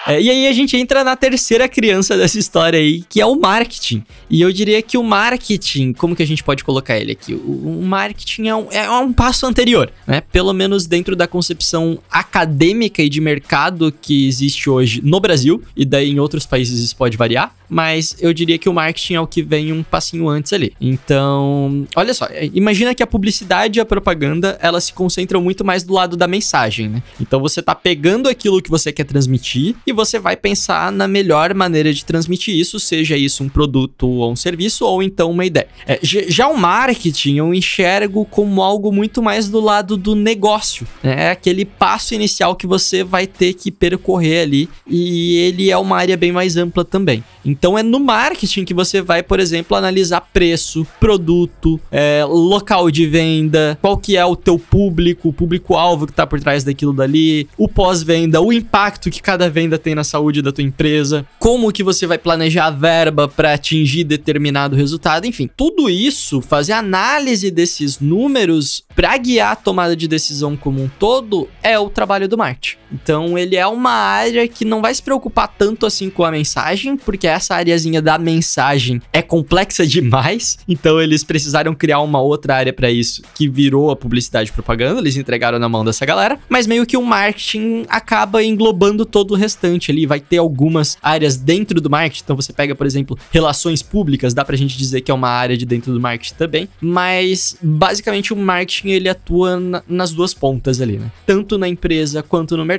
É, 0.07 0.21
e 0.21 0.29
aí 0.29 0.47
a 0.47 0.53
gente 0.53 0.75
entra 0.77 1.03
na 1.03 1.15
terceira 1.15 1.67
criança 1.67 2.17
dessa 2.17 2.39
história 2.39 2.79
aí, 2.79 3.03
que 3.09 3.19
é 3.19 3.25
o 3.25 3.35
marketing. 3.35 4.03
E 4.29 4.41
eu 4.41 4.51
diria 4.51 4.81
que 4.81 4.97
o 4.97 5.03
marketing, 5.03 5.93
como 5.93 6.15
que 6.15 6.23
a 6.23 6.27
gente 6.27 6.43
pode 6.43 6.63
colocar 6.63 6.97
ele 6.97 7.11
aqui? 7.11 7.33
O, 7.33 7.79
o 7.79 7.85
marketing 7.85 8.47
é 8.47 8.55
um, 8.55 8.71
é 8.71 8.89
um 8.91 9.11
passo 9.11 9.45
anterior, 9.45 9.91
né? 10.05 10.21
Pelo 10.21 10.53
menos 10.53 10.85
dentro 10.85 11.15
da 11.15 11.27
concepção 11.27 11.99
acadêmica 12.09 13.01
e 13.01 13.09
de 13.09 13.19
mercado 13.19 13.93
que 14.01 14.27
existe 14.27 14.69
hoje 14.69 15.01
no 15.03 15.19
Brasil, 15.19 15.61
e 15.75 15.85
daí 15.85 16.11
em 16.11 16.19
outros 16.19 16.45
países 16.45 16.79
isso 16.79 16.95
pode 16.95 17.17
variar 17.17 17.57
mas 17.69 18.15
eu 18.19 18.33
diria 18.33 18.57
que 18.57 18.69
o 18.69 18.73
marketing 18.73 19.15
é 19.15 19.21
o 19.21 19.27
que 19.27 19.41
vem 19.41 19.71
um 19.71 19.83
passinho 19.83 20.27
antes 20.27 20.53
ali. 20.53 20.73
Então, 20.79 21.85
olha 21.95 22.13
só, 22.13 22.27
imagina 22.53 22.95
que 22.95 23.03
a 23.03 23.07
publicidade 23.07 23.79
e 23.79 23.81
a 23.81 23.85
propaganda, 23.85 24.57
elas 24.61 24.85
se 24.85 24.93
concentram 24.93 25.41
muito 25.41 25.65
mais 25.65 25.83
do 25.83 25.93
lado 25.93 26.15
da 26.15 26.27
mensagem, 26.27 26.89
né? 26.89 27.03
Então 27.19 27.39
você 27.39 27.61
tá 27.61 27.75
pegando 27.75 28.29
aquilo 28.29 28.61
que 28.61 28.69
você 28.69 28.91
quer 28.91 29.03
transmitir 29.03 29.75
e 29.85 29.93
você 29.97 30.19
vai 30.19 30.37
pensar 30.37 30.91
na 30.91 31.07
melhor 31.07 31.53
maneira 31.53 31.93
de 31.93 32.05
transmitir 32.05 32.55
isso, 32.55 32.79
seja 32.79 33.17
isso 33.17 33.43
um 33.43 33.49
produto 33.49 34.07
ou 34.07 34.31
um 34.31 34.35
serviço 34.35 34.85
ou 34.85 35.03
então 35.03 35.29
uma 35.31 35.45
ideia. 35.45 35.67
É, 35.85 35.99
já 36.01 36.47
o 36.47 36.57
marketing 36.57 37.37
eu 37.37 37.53
enxergo 37.53 38.23
como 38.25 38.61
algo 38.61 38.91
muito 38.91 39.21
mais 39.21 39.49
do 39.49 39.59
lado 39.59 39.97
do 39.97 40.15
negócio, 40.15 40.87
né? 41.03 41.15
É 41.17 41.31
aquele 41.31 41.65
passo 41.65 42.13
inicial 42.13 42.55
que 42.55 42.67
você 42.67 43.03
vai 43.03 43.25
ter 43.25 43.53
que 43.53 43.71
percorrer 43.71 44.43
ali 44.43 44.69
e 44.85 45.37
ele 45.37 45.71
é 45.71 45.77
uma 45.77 45.97
área 45.97 46.15
bem 46.15 46.31
mais 46.31 46.55
ampla 46.55 46.85
também. 46.85 47.23
Então 47.43 47.77
é 47.77 47.81
no 47.81 47.99
marketing 47.99 48.63
que 48.63 48.73
você 48.73 49.01
vai, 49.01 49.23
por 49.23 49.39
exemplo, 49.39 49.75
analisar 49.75 50.21
preço, 50.21 50.85
produto, 50.99 51.79
é, 51.91 52.23
local 52.25 52.91
de 52.91 53.07
venda, 53.07 53.77
qual 53.81 53.97
que 53.97 54.15
é 54.15 54.23
o 54.23 54.35
teu 54.35 54.59
público, 54.59 55.29
o 55.29 55.33
público-alvo 55.33 56.05
que 56.05 56.13
tá 56.13 56.27
por 56.27 56.39
trás 56.39 56.63
daquilo 56.63 56.93
dali, 56.93 57.49
o 57.57 57.67
pós-venda, 57.67 58.39
o 58.41 58.53
impacto 58.53 59.09
que 59.09 59.21
cada 59.21 59.49
venda 59.49 59.77
tem 59.87 59.95
na 59.95 60.03
saúde 60.03 60.41
da 60.41 60.51
tua 60.51 60.65
empresa, 60.65 61.25
como 61.39 61.71
que 61.71 61.81
você 61.81 62.05
vai 62.05 62.17
planejar 62.17 62.65
a 62.65 62.71
verba 62.71 63.25
para 63.25 63.53
atingir 63.53 64.03
determinado 64.03 64.75
resultado, 64.75 65.25
enfim, 65.25 65.49
tudo 65.55 65.89
isso, 65.89 66.41
fazer 66.41 66.73
análise 66.73 67.49
desses 67.49 68.01
números 68.01 68.83
para 68.93 69.15
guiar 69.15 69.53
a 69.53 69.55
tomada 69.55 69.95
de 69.95 70.05
decisão 70.05 70.57
como 70.57 70.83
um 70.83 70.89
todo 70.99 71.47
é 71.63 71.79
o 71.79 71.89
trabalho 71.89 72.27
do 72.27 72.37
marketing. 72.37 72.75
Então 72.91 73.37
ele 73.37 73.55
é 73.55 73.67
uma 73.67 73.91
área 73.91 74.47
que 74.47 74.65
não 74.65 74.81
vai 74.81 74.93
se 74.93 75.01
preocupar 75.01 75.47
tanto 75.47 75.85
assim 75.85 76.09
com 76.09 76.23
a 76.23 76.31
mensagem, 76.31 76.97
porque 76.97 77.27
essa 77.27 77.55
areazinha 77.55 78.01
da 78.01 78.17
mensagem 78.17 79.01
é 79.11 79.21
complexa 79.21 79.85
demais, 79.87 80.57
então 80.67 81.01
eles 81.01 81.23
precisaram 81.23 81.73
criar 81.73 81.99
uma 82.01 82.21
outra 82.21 82.55
área 82.55 82.73
para 82.73 82.89
isso, 82.89 83.21
que 83.33 83.47
virou 83.47 83.91
a 83.91 83.95
publicidade 83.95 84.49
e 84.49 84.53
propaganda, 84.53 84.99
eles 84.99 85.17
entregaram 85.17 85.59
na 85.59 85.69
mão 85.69 85.83
dessa 85.83 86.05
galera, 86.05 86.39
mas 86.49 86.67
meio 86.67 86.85
que 86.85 86.97
o 86.97 87.03
marketing 87.03 87.85
acaba 87.89 88.43
englobando 88.43 89.05
todo 89.05 89.31
o 89.31 89.35
restante 89.35 89.91
ali, 89.91 90.05
vai 90.05 90.19
ter 90.19 90.37
algumas 90.37 90.97
áreas 91.01 91.37
dentro 91.37 91.81
do 91.81 91.89
marketing, 91.89 92.23
então 92.23 92.35
você 92.35 92.53
pega, 92.53 92.75
por 92.75 92.85
exemplo, 92.85 93.17
relações 93.31 93.81
públicas, 93.81 94.33
dá 94.33 94.43
pra 94.43 94.55
gente 94.55 94.77
dizer 94.77 95.01
que 95.01 95.11
é 95.11 95.13
uma 95.13 95.29
área 95.29 95.57
de 95.57 95.65
dentro 95.65 95.93
do 95.93 95.99
marketing 95.99 96.35
também, 96.35 96.69
mas 96.81 97.57
basicamente 97.61 98.33
o 98.33 98.35
marketing 98.35 98.89
ele 98.89 99.09
atua 99.09 99.59
na, 99.59 99.83
nas 99.87 100.11
duas 100.11 100.33
pontas 100.33 100.81
ali, 100.81 100.97
né? 100.97 101.11
Tanto 101.25 101.57
na 101.57 101.67
empresa 101.67 102.23
quanto 102.23 102.55
no 102.55 102.65
mercado, 102.65 102.76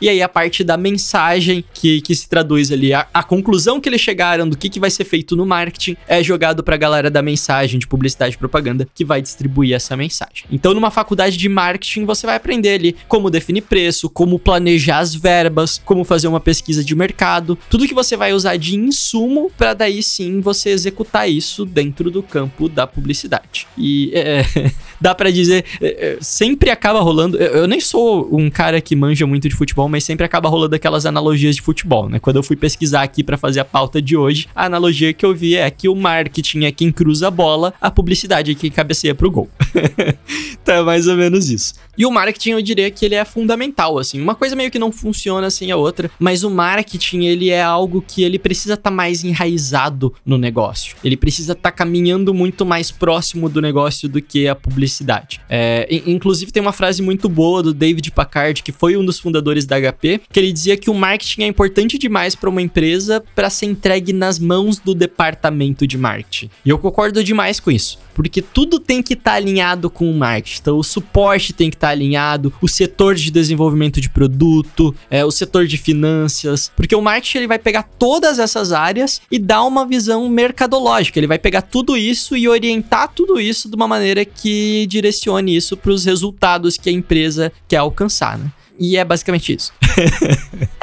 e 0.00 0.08
aí 0.08 0.22
a 0.22 0.28
parte 0.28 0.62
da 0.62 0.76
mensagem 0.76 1.64
que, 1.74 2.00
que 2.00 2.14
se 2.14 2.28
traduz 2.28 2.70
ali, 2.72 2.92
a, 2.92 3.06
a 3.12 3.22
conclusão 3.22 3.80
que 3.80 3.88
ele 3.88 3.98
chegaram, 3.98 4.48
do 4.48 4.56
que, 4.56 4.68
que 4.68 4.80
vai 4.80 4.90
ser 4.90 5.04
feito 5.04 5.36
no 5.36 5.46
marketing, 5.46 5.96
é 6.06 6.22
jogado 6.22 6.62
pra 6.62 6.76
galera 6.76 7.10
da 7.10 7.22
mensagem, 7.22 7.78
de 7.78 7.86
publicidade 7.86 8.34
e 8.34 8.38
propaganda, 8.38 8.88
que 8.94 9.04
vai 9.04 9.20
distribuir 9.20 9.74
essa 9.74 9.96
mensagem. 9.96 10.44
Então, 10.50 10.74
numa 10.74 10.90
faculdade 10.90 11.36
de 11.36 11.48
marketing, 11.48 12.04
você 12.04 12.26
vai 12.26 12.36
aprender 12.36 12.74
ali 12.74 12.96
como 13.08 13.30
definir 13.30 13.62
preço, 13.62 14.08
como 14.08 14.38
planejar 14.38 14.98
as 14.98 15.14
verbas, 15.14 15.80
como 15.84 16.04
fazer 16.04 16.28
uma 16.28 16.40
pesquisa 16.40 16.84
de 16.84 16.94
mercado, 16.94 17.58
tudo 17.68 17.86
que 17.86 17.94
você 17.94 18.16
vai 18.16 18.32
usar 18.32 18.56
de 18.56 18.76
insumo 18.76 19.50
para 19.56 19.74
daí 19.74 20.02
sim 20.02 20.40
você 20.40 20.70
executar 20.70 21.28
isso 21.28 21.64
dentro 21.64 22.10
do 22.10 22.22
campo 22.22 22.68
da 22.68 22.86
publicidade. 22.86 23.66
E 23.76 24.10
é, 24.14 24.44
dá 25.00 25.14
para 25.14 25.30
dizer, 25.30 25.64
é, 25.80 25.86
é, 25.86 26.18
sempre 26.20 26.70
acaba 26.70 27.00
rolando. 27.00 27.36
Eu, 27.36 27.62
eu 27.62 27.68
nem 27.68 27.80
sou 27.80 28.28
um 28.32 28.48
cara 28.48 28.80
que 28.80 28.96
manja 28.96 29.26
muito 29.26 29.35
de 29.40 29.54
futebol, 29.54 29.88
mas 29.88 30.04
sempre 30.04 30.24
acaba 30.24 30.48
rolando 30.48 30.74
aquelas 30.74 31.06
analogias 31.06 31.56
de 31.56 31.62
futebol, 31.62 32.08
né? 32.08 32.18
Quando 32.18 32.36
eu 32.36 32.42
fui 32.42 32.56
pesquisar 32.56 33.02
aqui 33.02 33.22
para 33.22 33.36
fazer 33.36 33.60
a 33.60 33.64
pauta 33.64 34.00
de 34.00 34.16
hoje, 34.16 34.48
a 34.54 34.66
analogia 34.66 35.12
que 35.12 35.24
eu 35.24 35.34
vi 35.34 35.56
é 35.56 35.70
que 35.70 35.88
o 35.88 35.94
marketing 35.94 36.64
é 36.64 36.72
quem 36.72 36.90
cruza 36.90 37.28
a 37.28 37.30
bola, 37.30 37.74
a 37.80 37.90
publicidade 37.90 38.52
é 38.52 38.54
quem 38.54 38.70
cabeceia 38.70 39.14
pro 39.14 39.30
gol. 39.30 39.48
então 40.62 40.74
é 40.74 40.82
mais 40.82 41.06
ou 41.06 41.16
menos 41.16 41.50
isso. 41.50 41.74
E 41.96 42.04
o 42.04 42.10
marketing 42.10 42.50
eu 42.50 42.62
diria 42.62 42.90
que 42.90 43.04
ele 43.04 43.14
é 43.14 43.24
fundamental, 43.24 43.98
assim. 43.98 44.20
Uma 44.20 44.34
coisa 44.34 44.54
meio 44.54 44.70
que 44.70 44.78
não 44.78 44.92
funciona 44.92 45.50
sem 45.50 45.70
a 45.70 45.76
outra, 45.76 46.10
mas 46.18 46.44
o 46.44 46.50
marketing 46.50 47.24
ele 47.24 47.50
é 47.50 47.62
algo 47.62 48.04
que 48.06 48.22
ele 48.22 48.38
precisa 48.38 48.74
estar 48.74 48.90
tá 48.90 48.94
mais 48.94 49.24
enraizado 49.24 50.14
no 50.24 50.36
negócio. 50.36 50.96
Ele 51.02 51.16
precisa 51.16 51.52
estar 51.52 51.70
tá 51.70 51.76
caminhando 51.76 52.34
muito 52.34 52.66
mais 52.66 52.90
próximo 52.90 53.48
do 53.48 53.60
negócio 53.62 54.08
do 54.08 54.20
que 54.20 54.46
a 54.46 54.54
publicidade. 54.54 55.40
É, 55.48 55.88
inclusive 56.06 56.52
tem 56.52 56.62
uma 56.62 56.72
frase 56.72 57.02
muito 57.02 57.28
boa 57.28 57.62
do 57.62 57.72
David 57.72 58.10
Packard, 58.10 58.62
que 58.62 58.72
foi 58.72 58.96
um 58.96 59.04
dos 59.04 59.18
fundadores 59.26 59.66
da 59.66 59.76
HP, 59.76 60.20
que 60.30 60.38
ele 60.38 60.52
dizia 60.52 60.76
que 60.76 60.88
o 60.88 60.94
marketing 60.94 61.42
é 61.42 61.46
importante 61.48 61.98
demais 61.98 62.36
para 62.36 62.48
uma 62.48 62.62
empresa 62.62 63.22
para 63.34 63.50
ser 63.50 63.66
entregue 63.66 64.12
nas 64.12 64.38
mãos 64.38 64.78
do 64.78 64.94
departamento 64.94 65.84
de 65.84 65.98
marketing. 65.98 66.48
E 66.64 66.70
eu 66.70 66.78
concordo 66.78 67.24
demais 67.24 67.58
com 67.58 67.72
isso, 67.72 67.98
porque 68.14 68.40
tudo 68.40 68.78
tem 68.78 69.02
que 69.02 69.14
estar 69.14 69.32
tá 69.32 69.36
alinhado 69.36 69.90
com 69.90 70.08
o 70.08 70.14
marketing. 70.14 70.58
Então, 70.60 70.78
o 70.78 70.84
suporte 70.84 71.52
tem 71.52 71.70
que 71.70 71.76
estar 71.76 71.88
tá 71.88 71.92
alinhado, 71.92 72.52
o 72.62 72.68
setor 72.68 73.16
de 73.16 73.32
desenvolvimento 73.32 74.00
de 74.00 74.08
produto, 74.08 74.94
é, 75.10 75.24
o 75.24 75.30
setor 75.32 75.66
de 75.66 75.76
finanças, 75.76 76.70
porque 76.76 76.94
o 76.94 77.02
marketing 77.02 77.38
ele 77.38 77.48
vai 77.48 77.58
pegar 77.58 77.82
todas 77.82 78.38
essas 78.38 78.70
áreas 78.70 79.20
e 79.30 79.40
dar 79.40 79.64
uma 79.64 79.84
visão 79.84 80.28
mercadológica. 80.28 81.18
Ele 81.18 81.26
vai 81.26 81.38
pegar 81.38 81.62
tudo 81.62 81.96
isso 81.96 82.36
e 82.36 82.48
orientar 82.48 83.08
tudo 83.12 83.40
isso 83.40 83.68
de 83.68 83.74
uma 83.74 83.88
maneira 83.88 84.24
que 84.24 84.86
direcione 84.86 85.56
isso 85.56 85.76
para 85.76 85.90
os 85.90 86.04
resultados 86.04 86.76
que 86.76 86.88
a 86.88 86.92
empresa 86.92 87.52
quer 87.66 87.78
alcançar, 87.78 88.38
né? 88.38 88.52
E 88.78 88.96
é 88.96 89.04
basicamente 89.04 89.54
isso. 89.54 89.72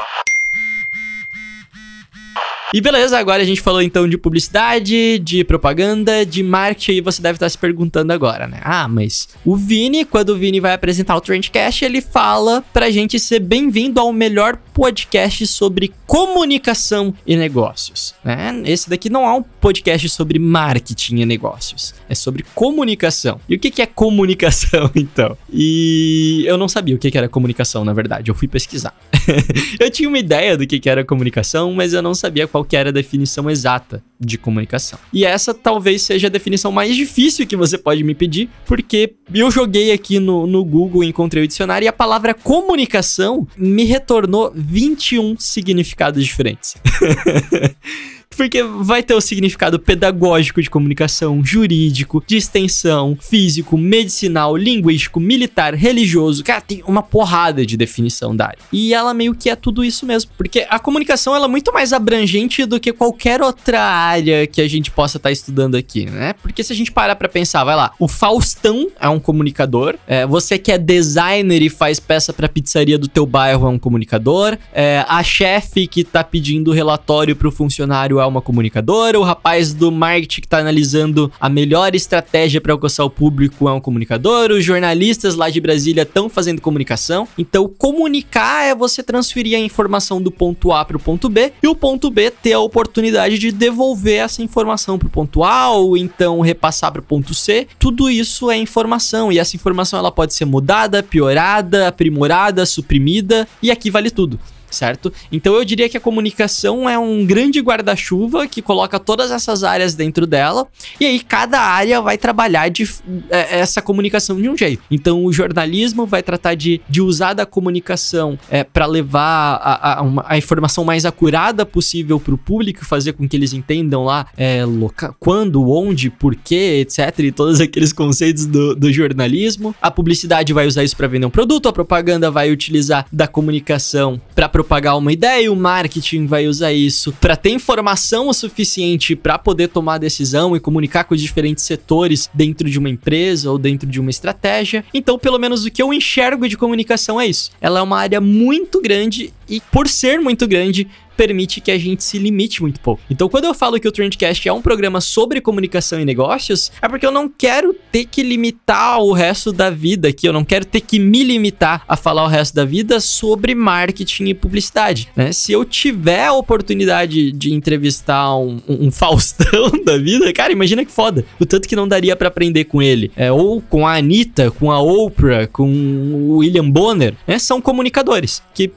E 2.74 2.80
beleza, 2.80 3.16
agora 3.16 3.40
a 3.40 3.46
gente 3.46 3.60
falou 3.60 3.80
então 3.80 4.08
de 4.08 4.18
publicidade, 4.18 5.20
de 5.20 5.44
propaganda, 5.44 6.26
de 6.26 6.42
marketing, 6.42 6.94
e 6.94 7.00
você 7.00 7.22
deve 7.22 7.36
estar 7.36 7.48
se 7.48 7.56
perguntando 7.56 8.12
agora, 8.12 8.48
né? 8.48 8.58
Ah, 8.64 8.88
mas 8.88 9.28
o 9.44 9.54
Vini, 9.54 10.04
quando 10.04 10.30
o 10.30 10.36
Vini 10.36 10.58
vai 10.58 10.72
apresentar 10.72 11.14
o 11.14 11.20
Trendcast, 11.20 11.84
ele 11.84 12.00
fala 12.00 12.64
pra 12.72 12.90
gente 12.90 13.16
ser 13.20 13.38
bem-vindo 13.38 14.00
ao 14.00 14.12
melhor 14.12 14.58
podcast 14.72 15.46
sobre 15.46 15.92
comunicação 16.04 17.14
e 17.24 17.36
negócios, 17.36 18.12
né? 18.24 18.60
Esse 18.64 18.90
daqui 18.90 19.08
não 19.08 19.24
é 19.24 19.32
um 19.32 19.42
podcast 19.60 20.08
sobre 20.08 20.40
marketing 20.40 21.18
e 21.18 21.24
negócios, 21.26 21.94
é 22.08 22.14
sobre 22.16 22.44
comunicação. 22.56 23.40
E 23.48 23.54
o 23.54 23.58
que, 23.60 23.80
é 23.80 23.86
comunicação, 23.86 24.90
então? 24.96 25.38
E 25.48 26.42
eu 26.44 26.58
não 26.58 26.66
sabia 26.66 26.96
o 26.96 26.98
que, 26.98 27.16
era 27.16 27.28
comunicação, 27.28 27.84
na 27.84 27.92
verdade, 27.92 28.32
eu 28.32 28.34
fui 28.34 28.48
pesquisar. 28.48 28.92
eu 29.78 29.88
tinha 29.92 30.08
uma 30.08 30.18
ideia 30.18 30.56
do 30.56 30.66
que 30.66 30.88
era 30.88 31.04
comunicação, 31.04 31.72
mas 31.72 31.92
eu 31.92 32.02
não 32.02 32.16
sabia 32.16 32.48
qual 32.48 32.63
que 32.64 32.76
era 32.76 32.88
a 32.88 32.92
definição 32.92 33.50
exata 33.50 34.02
de 34.18 34.38
comunicação. 34.38 34.98
E 35.12 35.24
essa 35.24 35.52
talvez 35.52 36.02
seja 36.02 36.28
a 36.28 36.30
definição 36.30 36.72
mais 36.72 36.94
difícil 36.94 37.46
que 37.46 37.56
você 37.56 37.76
pode 37.76 38.02
me 38.02 38.14
pedir, 38.14 38.48
porque 38.64 39.14
eu 39.32 39.50
joguei 39.50 39.92
aqui 39.92 40.18
no, 40.18 40.46
no 40.46 40.64
Google 40.64 41.04
encontrei 41.04 41.44
o 41.44 41.48
dicionário 41.48 41.84
e 41.84 41.88
a 41.88 41.92
palavra 41.92 42.32
comunicação 42.32 43.46
me 43.56 43.84
retornou 43.84 44.52
21 44.54 45.36
significados 45.38 46.24
diferentes. 46.24 46.74
Porque 48.36 48.62
vai 48.62 49.02
ter 49.02 49.14
o 49.14 49.20
significado 49.20 49.78
pedagógico 49.78 50.60
de 50.60 50.70
comunicação, 50.70 51.44
jurídico, 51.44 52.22
de 52.26 52.36
extensão, 52.36 53.16
físico, 53.20 53.76
medicinal, 53.78 54.56
linguístico, 54.56 55.20
militar, 55.20 55.74
religioso. 55.74 56.42
Cara, 56.44 56.60
tem 56.60 56.82
uma 56.86 57.02
porrada 57.02 57.64
de 57.64 57.76
definição 57.76 58.34
da 58.34 58.46
área. 58.46 58.58
E 58.72 58.94
ela 58.94 59.14
meio 59.14 59.34
que 59.34 59.50
é 59.50 59.56
tudo 59.56 59.84
isso 59.84 60.06
mesmo. 60.06 60.30
Porque 60.36 60.66
a 60.68 60.78
comunicação 60.78 61.34
ela 61.34 61.46
é 61.46 61.48
muito 61.48 61.72
mais 61.72 61.92
abrangente 61.92 62.64
do 62.64 62.80
que 62.80 62.92
qualquer 62.92 63.42
outra 63.42 63.80
área 63.80 64.46
que 64.46 64.60
a 64.60 64.68
gente 64.68 64.90
possa 64.90 65.16
estar 65.16 65.28
tá 65.28 65.32
estudando 65.32 65.76
aqui, 65.76 66.06
né? 66.06 66.34
Porque 66.42 66.62
se 66.62 66.72
a 66.72 66.76
gente 66.76 66.92
parar 66.92 67.16
pra 67.16 67.28
pensar, 67.28 67.64
vai 67.64 67.76
lá, 67.76 67.92
o 67.98 68.08
Faustão 68.08 68.88
é 69.00 69.08
um 69.08 69.20
comunicador, 69.20 69.96
é, 70.06 70.26
você 70.26 70.58
que 70.58 70.72
é 70.72 70.78
designer 70.78 71.62
e 71.62 71.70
faz 71.70 72.00
peça 72.00 72.32
pra 72.32 72.48
pizzaria 72.48 72.98
do 72.98 73.08
teu 73.08 73.26
bairro 73.26 73.66
é 73.66 73.70
um 73.70 73.78
comunicador, 73.78 74.56
é, 74.72 75.04
a 75.08 75.22
chefe 75.22 75.86
que 75.86 76.04
tá 76.04 76.22
pedindo 76.22 76.72
relatório 76.72 77.36
pro 77.36 77.50
funcionário 77.50 78.18
é 78.24 78.28
uma 78.28 78.42
comunicadora, 78.42 79.18
o 79.18 79.22
rapaz 79.22 79.72
do 79.72 79.92
marketing 79.92 80.40
que 80.40 80.48
tá 80.48 80.58
analisando 80.58 81.30
a 81.40 81.48
melhor 81.48 81.94
estratégia 81.94 82.60
para 82.60 82.72
alcançar 82.72 83.04
o 83.04 83.10
público 83.10 83.68
é 83.68 83.72
um 83.72 83.80
comunicador, 83.80 84.50
os 84.50 84.64
jornalistas 84.64 85.34
lá 85.34 85.50
de 85.50 85.60
Brasília 85.60 86.02
estão 86.02 86.28
fazendo 86.28 86.60
comunicação. 86.60 87.28
Então, 87.38 87.68
comunicar 87.68 88.64
é 88.64 88.74
você 88.74 89.02
transferir 89.02 89.56
a 89.56 89.60
informação 89.60 90.20
do 90.20 90.30
ponto 90.30 90.72
A 90.72 90.84
para 90.84 90.96
o 90.96 91.00
ponto 91.00 91.28
B 91.28 91.52
e 91.62 91.68
o 91.68 91.74
ponto 91.74 92.10
B 92.10 92.30
ter 92.30 92.54
a 92.54 92.60
oportunidade 92.60 93.38
de 93.38 93.52
devolver 93.52 94.24
essa 94.24 94.42
informação 94.42 94.98
para 94.98 95.08
o 95.08 95.10
ponto 95.10 95.44
A 95.44 95.70
ou 95.70 95.96
então 95.96 96.40
repassar 96.40 96.92
para 96.92 97.00
o 97.00 97.04
ponto 97.04 97.34
C. 97.34 97.66
Tudo 97.78 98.10
isso 98.10 98.50
é 98.50 98.56
informação 98.56 99.30
e 99.30 99.38
essa 99.38 99.56
informação 99.56 99.98
ela 99.98 100.10
pode 100.10 100.34
ser 100.34 100.44
mudada, 100.44 101.02
piorada, 101.02 101.88
aprimorada, 101.88 102.66
suprimida 102.66 103.46
e 103.62 103.70
aqui 103.70 103.90
vale 103.90 104.10
tudo. 104.10 104.38
Certo? 104.74 105.12
Então 105.32 105.54
eu 105.54 105.64
diria 105.64 105.88
que 105.88 105.96
a 105.96 106.00
comunicação 106.00 106.88
é 106.88 106.98
um 106.98 107.24
grande 107.24 107.60
guarda-chuva 107.60 108.46
que 108.46 108.60
coloca 108.60 108.98
todas 108.98 109.30
essas 109.30 109.64
áreas 109.64 109.94
dentro 109.94 110.26
dela, 110.26 110.66
e 111.00 111.06
aí 111.06 111.20
cada 111.20 111.60
área 111.60 112.00
vai 112.00 112.18
trabalhar 112.18 112.68
de, 112.68 112.88
é, 113.30 113.60
essa 113.60 113.80
comunicação 113.80 114.40
de 114.40 114.48
um 114.48 114.56
jeito. 114.56 114.82
Então 114.90 115.24
o 115.24 115.32
jornalismo 115.32 116.06
vai 116.06 116.22
tratar 116.22 116.54
de, 116.54 116.80
de 116.88 117.00
usar 117.00 117.34
da 117.34 117.46
comunicação 117.46 118.38
é, 118.50 118.64
para 118.64 118.86
levar 118.86 119.54
a, 119.62 119.98
a, 119.98 120.02
uma, 120.02 120.24
a, 120.26 120.36
informação 120.36 120.84
mais 120.84 121.04
acurada 121.04 121.64
possível 121.64 122.18
para 122.20 122.34
o 122.34 122.38
público, 122.38 122.84
fazer 122.84 123.12
com 123.12 123.28
que 123.28 123.36
eles 123.36 123.52
entendam 123.52 124.04
lá 124.04 124.26
é, 124.36 124.64
loca, 124.64 125.14
quando, 125.18 125.68
onde, 125.70 126.10
porquê, 126.10 126.80
etc. 126.80 127.18
E 127.20 127.32
todos 127.32 127.60
aqueles 127.60 127.92
conceitos 127.92 128.46
do, 128.46 128.74
do 128.74 128.92
jornalismo. 128.92 129.74
A 129.80 129.90
publicidade 129.90 130.52
vai 130.52 130.66
usar 130.66 130.84
isso 130.84 130.96
para 130.96 131.06
vender 131.06 131.26
um 131.26 131.30
produto, 131.30 131.68
a 131.68 131.72
propaganda 131.72 132.30
vai 132.30 132.50
utilizar 132.50 133.06
da 133.12 133.26
comunicação 133.26 134.20
para 134.34 134.48
propagar 134.64 134.96
uma 134.96 135.12
ideia, 135.12 135.52
o 135.52 135.56
marketing 135.56 136.26
vai 136.26 136.46
usar 136.48 136.72
isso 136.72 137.12
para 137.20 137.36
ter 137.36 137.50
informação 137.50 138.28
o 138.28 138.32
suficiente 138.32 139.14
para 139.14 139.38
poder 139.38 139.68
tomar 139.68 139.98
decisão 139.98 140.56
e 140.56 140.60
comunicar 140.60 141.04
com 141.04 141.14
os 141.14 141.20
diferentes 141.20 141.64
setores 141.64 142.30
dentro 142.32 142.68
de 142.68 142.78
uma 142.78 142.88
empresa 142.88 143.50
ou 143.50 143.58
dentro 143.58 143.86
de 143.86 144.00
uma 144.00 144.08
estratégia. 144.08 144.82
Então, 144.94 145.18
pelo 145.18 145.38
menos 145.38 145.66
o 145.66 145.70
que 145.70 145.82
eu 145.82 145.92
enxergo 145.92 146.48
de 146.48 146.56
comunicação 146.56 147.20
é 147.20 147.26
isso. 147.26 147.50
Ela 147.60 147.80
é 147.80 147.82
uma 147.82 147.98
área 147.98 148.20
muito 148.22 148.80
grande 148.80 149.32
e 149.48 149.60
por 149.60 149.86
ser 149.86 150.18
muito 150.18 150.48
grande, 150.48 150.88
permite 151.16 151.60
que 151.60 151.70
a 151.70 151.78
gente 151.78 152.02
se 152.02 152.18
limite 152.18 152.62
muito 152.62 152.80
pouco. 152.80 153.02
Então, 153.10 153.28
quando 153.28 153.44
eu 153.44 153.54
falo 153.54 153.78
que 153.78 153.88
o 153.88 153.92
Trendcast 153.92 154.48
é 154.48 154.52
um 154.52 154.62
programa 154.62 155.00
sobre 155.00 155.40
comunicação 155.40 156.00
e 156.00 156.04
negócios, 156.04 156.70
é 156.80 156.88
porque 156.88 157.06
eu 157.06 157.12
não 157.12 157.28
quero 157.28 157.74
ter 157.92 158.04
que 158.04 158.22
limitar 158.22 159.00
o 159.00 159.12
resto 159.12 159.52
da 159.52 159.70
vida 159.70 160.08
aqui, 160.08 160.26
eu 160.26 160.32
não 160.32 160.44
quero 160.44 160.64
ter 160.64 160.80
que 160.80 160.98
me 160.98 161.22
limitar 161.22 161.82
a 161.88 161.96
falar 161.96 162.24
o 162.24 162.28
resto 162.28 162.54
da 162.54 162.64
vida 162.64 163.00
sobre 163.00 163.54
marketing 163.54 164.24
e 164.26 164.34
publicidade, 164.34 165.08
né? 165.14 165.32
Se 165.32 165.52
eu 165.52 165.64
tiver 165.64 166.26
a 166.26 166.32
oportunidade 166.32 167.32
de 167.32 167.52
entrevistar 167.52 168.36
um, 168.36 168.60
um, 168.68 168.90
Faustão 169.04 169.70
da 169.84 169.98
vida, 169.98 170.32
cara, 170.32 170.52
imagina 170.52 170.84
que 170.84 170.90
foda. 170.90 171.24
O 171.38 171.44
tanto 171.44 171.68
que 171.68 171.76
não 171.76 171.86
daria 171.86 172.14
para 172.14 172.28
aprender 172.28 172.64
com 172.64 172.80
ele. 172.80 173.10
É, 173.16 173.30
ou 173.30 173.60
com 173.60 173.86
a 173.86 173.96
Anitta, 173.96 174.50
com 174.50 174.70
a 174.70 174.80
Oprah, 174.80 175.46
com 175.48 175.68
o 175.68 176.36
William 176.38 176.70
Bonner, 176.70 177.14
né? 177.26 177.38
São 177.38 177.60
comunicadores 177.60 178.42
que, 178.54 178.70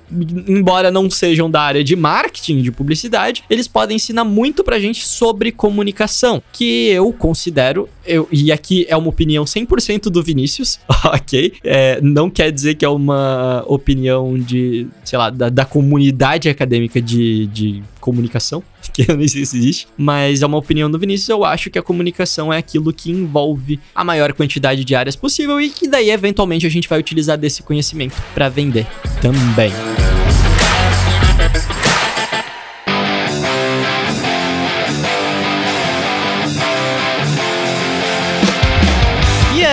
embora 0.48 0.92
não 0.92 1.10
sejam 1.10 1.50
da 1.50 1.62
área 1.62 1.84
de 1.84 1.96
marketing, 1.96 2.27
marketing, 2.28 2.62
de 2.62 2.72
publicidade, 2.72 3.44
eles 3.50 3.68
podem 3.68 3.96
ensinar 3.96 4.26
muito 4.26 4.64
pra 4.64 4.80
gente 4.80 5.06
sobre 5.06 5.52
comunicação, 5.52 6.44
que 6.52 6.90
eu 6.90 7.12
considero, 7.14 7.88
eu, 8.06 8.28
e 8.32 8.52
aqui 8.52 8.86
é 8.90 8.98
uma 8.98 9.10
opinião 9.10 9.46
100% 9.46 10.04
do 10.04 10.22
Vinícius, 10.22 10.80
ok? 11.06 11.54
É, 11.64 12.00
não 12.02 12.30
quer 12.30 12.52
dizer 12.52 12.76
que 12.76 12.84
é 12.84 12.90
uma 12.90 13.64
opinião 13.68 14.38
de, 14.38 14.88
sei 15.04 15.18
lá, 15.18 15.30
da, 15.30 15.50
da 15.50 15.66
comunidade 15.66 16.50
acadêmica 16.50 17.02
de, 17.02 17.48
de 17.48 17.84
comunicação, 18.00 18.62
que 18.94 19.10
eu 19.10 19.16
nem 19.16 19.28
sei 19.28 19.46
se 19.46 19.58
existe, 19.58 19.88
mas 19.98 20.42
é 20.42 20.46
uma 20.46 20.58
opinião 20.58 20.90
do 20.92 21.00
Vinícius. 21.00 21.30
Eu 21.30 21.46
acho 21.46 21.70
que 21.70 21.80
a 21.80 21.84
comunicação 21.84 22.52
é 22.52 22.58
aquilo 22.58 22.92
que 22.94 23.12
envolve 23.12 23.80
a 23.96 24.04
maior 24.04 24.34
quantidade 24.34 24.84
de 24.84 24.96
áreas 24.96 25.16
possível 25.16 25.60
e 25.62 25.70
que 25.70 25.88
daí 25.88 26.10
eventualmente 26.10 26.66
a 26.66 26.70
gente 26.70 26.88
vai 26.88 27.00
utilizar 27.00 27.38
desse 27.38 27.64
conhecimento 27.64 28.16
para 28.34 28.50
vender 28.50 28.86
também. 29.22 29.72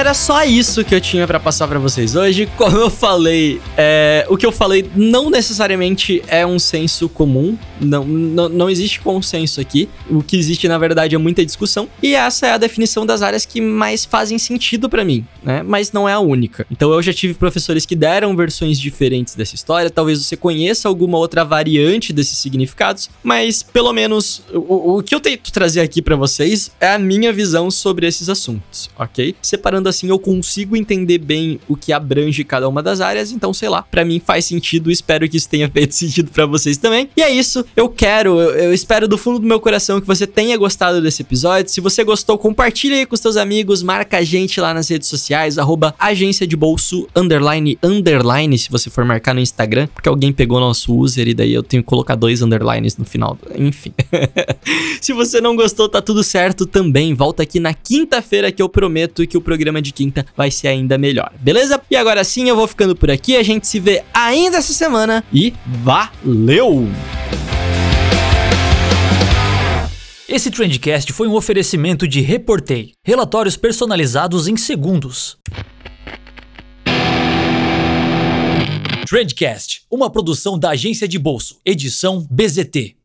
Era 0.04 0.12
só 0.12 0.44
isso 0.44 0.84
que 0.84 0.94
eu 0.94 1.00
tinha 1.00 1.26
para 1.26 1.40
passar 1.40 1.66
para 1.66 1.78
vocês 1.78 2.14
hoje. 2.14 2.46
Como 2.58 2.76
eu 2.76 2.90
falei, 2.90 3.58
é, 3.75 4.26
o 4.28 4.37
que 4.37 4.44
eu 4.44 4.52
falei 4.52 4.84
não 4.94 5.30
necessariamente 5.30 6.23
é 6.28 6.44
um 6.44 6.58
senso 6.58 7.08
comum. 7.08 7.56
Não, 7.80 8.04
não, 8.04 8.49
não 8.50 8.70
existe 8.70 9.00
consenso 9.00 9.62
aqui. 9.62 9.88
O 10.11 10.23
que 10.23 10.37
existe, 10.37 10.68
na 10.68 10.76
verdade, 10.76 11.14
é 11.14 11.18
muita 11.18 11.42
discussão. 11.42 11.88
E 12.02 12.14
essa 12.14 12.46
é 12.46 12.50
a 12.50 12.58
definição 12.58 13.06
das 13.06 13.23
áreas 13.23 13.46
que 13.46 13.62
mais 13.62 14.04
fazem 14.04 14.38
sentido 14.38 14.90
para 14.90 15.02
mim, 15.06 15.26
né? 15.42 15.62
Mas 15.62 15.90
não 15.90 16.06
é 16.06 16.12
a 16.12 16.20
única. 16.20 16.66
Então 16.70 16.92
eu 16.92 17.00
já 17.00 17.12
tive 17.14 17.32
professores 17.32 17.87
que 17.87 17.96
deram 17.96 18.37
versões 18.37 18.78
diferentes 18.78 19.34
dessa 19.34 19.54
história. 19.54 19.88
Talvez 19.88 20.23
você 20.23 20.37
conheça 20.37 20.87
alguma 20.87 21.16
outra 21.16 21.46
variante 21.46 22.12
desses 22.12 22.37
significados, 22.37 23.08
mas 23.23 23.62
pelo 23.62 23.90
menos 23.94 24.42
o, 24.52 24.99
o 24.99 25.02
que 25.02 25.14
eu 25.14 25.20
tento 25.20 25.50
trazer 25.50 25.80
aqui 25.80 26.02
para 26.02 26.14
vocês 26.14 26.70
é 26.78 26.92
a 26.92 26.99
minha 26.99 27.32
visão 27.32 27.70
sobre 27.70 28.06
esses 28.06 28.28
assuntos, 28.28 28.90
ok? 28.99 29.34
Separando 29.40 29.93
assim 29.94 30.09
eu 30.09 30.18
consigo 30.18 30.76
entender 30.76 31.18
bem 31.18 31.61
o 31.68 31.76
que 31.76 31.92
abrange 31.92 32.44
cada 32.44 32.68
uma 32.68 32.83
das 32.83 33.00
áreas, 33.00 33.33
então 33.33 33.54
sei 33.54 33.68
lá, 33.68 33.83
para 33.83 34.04
mim 34.04 34.20
faz 34.20 34.44
sentido, 34.44 34.90
espero 34.90 35.28
que 35.28 35.37
isso 35.37 35.48
tenha 35.48 35.68
feito 35.70 35.94
sentido 35.94 36.30
para 36.30 36.46
vocês 36.46 36.76
também. 36.76 37.09
E 37.16 37.22
é 37.22 37.30
isso, 37.30 37.64
eu 37.76 37.88
quero, 37.88 38.40
eu, 38.40 38.50
eu, 38.50 38.74
espero 38.74 39.07
do 39.07 39.16
fundo 39.16 39.38
do 39.38 39.46
meu 39.46 39.61
coração 39.61 40.00
que 40.00 40.07
você 40.07 40.26
tenha 40.26 40.57
gostado 40.57 41.00
desse 41.00 41.22
episódio. 41.22 41.70
Se 41.70 41.80
você 41.80 42.02
gostou, 42.02 42.37
compartilha 42.37 42.96
aí 42.96 43.07
com 43.07 43.16
seus 43.16 43.37
amigos, 43.37 43.83
marca 43.83 44.18
a 44.18 44.22
gente 44.22 44.61
lá 44.61 44.74
nas 44.74 44.88
redes 44.88 45.09
sociais, 45.09 45.59
arroba 45.59 45.94
agência 45.98 46.46
de 46.46 46.57
bolso, 46.57 47.07
underline, 47.14 47.78
underline, 47.83 48.59
se 48.59 48.70
você 48.70 48.90
for 48.90 49.04
marcar 49.04 49.35
no 49.35 49.40
Instagram, 49.40 49.87
porque 49.88 50.09
alguém 50.09 50.33
pegou 50.33 50.59
nosso 50.61 50.94
user 50.94 51.28
e 51.28 51.35
daí 51.35 51.52
eu 51.52 51.62
tenho 51.62 51.83
que 51.83 51.88
colocar 51.88 52.16
dois 52.16 52.42
underlines 52.42 52.96
no 52.96 53.04
final, 53.04 53.38
enfim. 53.57 53.92
se 55.00 55.12
você 55.12 55.40
não 55.40 55.54
gostou, 55.54 55.88
tá 55.88 56.02
tudo 56.02 56.22
certo 56.22 56.66
também, 56.66 57.14
volta 57.14 57.42
aqui 57.42 57.61
na 57.61 57.72
quinta-feira 57.72 58.50
que 58.50 58.62
eu 58.62 58.68
prometo 58.68 59.26
que 59.26 59.37
o 59.37 59.40
programa 59.40 59.80
de 59.85 59.92
quinta 59.92 60.27
vai 60.37 60.51
ser 60.51 60.68
ainda 60.68 60.99
melhor, 60.99 61.33
beleza? 61.40 61.81
E 61.90 61.97
agora 61.97 62.25
sim 62.25 62.49
eu 62.49 62.57
vou 62.57 62.66
ficando 62.66 62.97
por 62.97 63.11
aqui, 63.11 63.37
a 63.37 63.42
gente 63.42 63.66
se 63.68 63.79
vê 63.79 64.03
ainda 64.12 64.57
essa 64.57 64.73
semana 64.73 65.23
e 65.33 65.55
valeu! 65.66 66.88
Esse 70.27 70.51
Trendcast 70.51 71.12
foi 71.12 71.29
um 71.29 71.35
oferecimento 71.35 72.09
de 72.09 72.20
Reportei, 72.20 72.92
relatórios 73.05 73.57
personalizados 73.57 74.49
em 74.49 74.57
segundos. 74.57 75.38
Trendcast, 79.07 79.83
uma 79.90 80.11
produção 80.11 80.59
da 80.59 80.70
agência 80.70 81.07
de 81.07 81.18
bolso, 81.18 81.61
edição 81.64 82.27
BZT. 82.29 82.97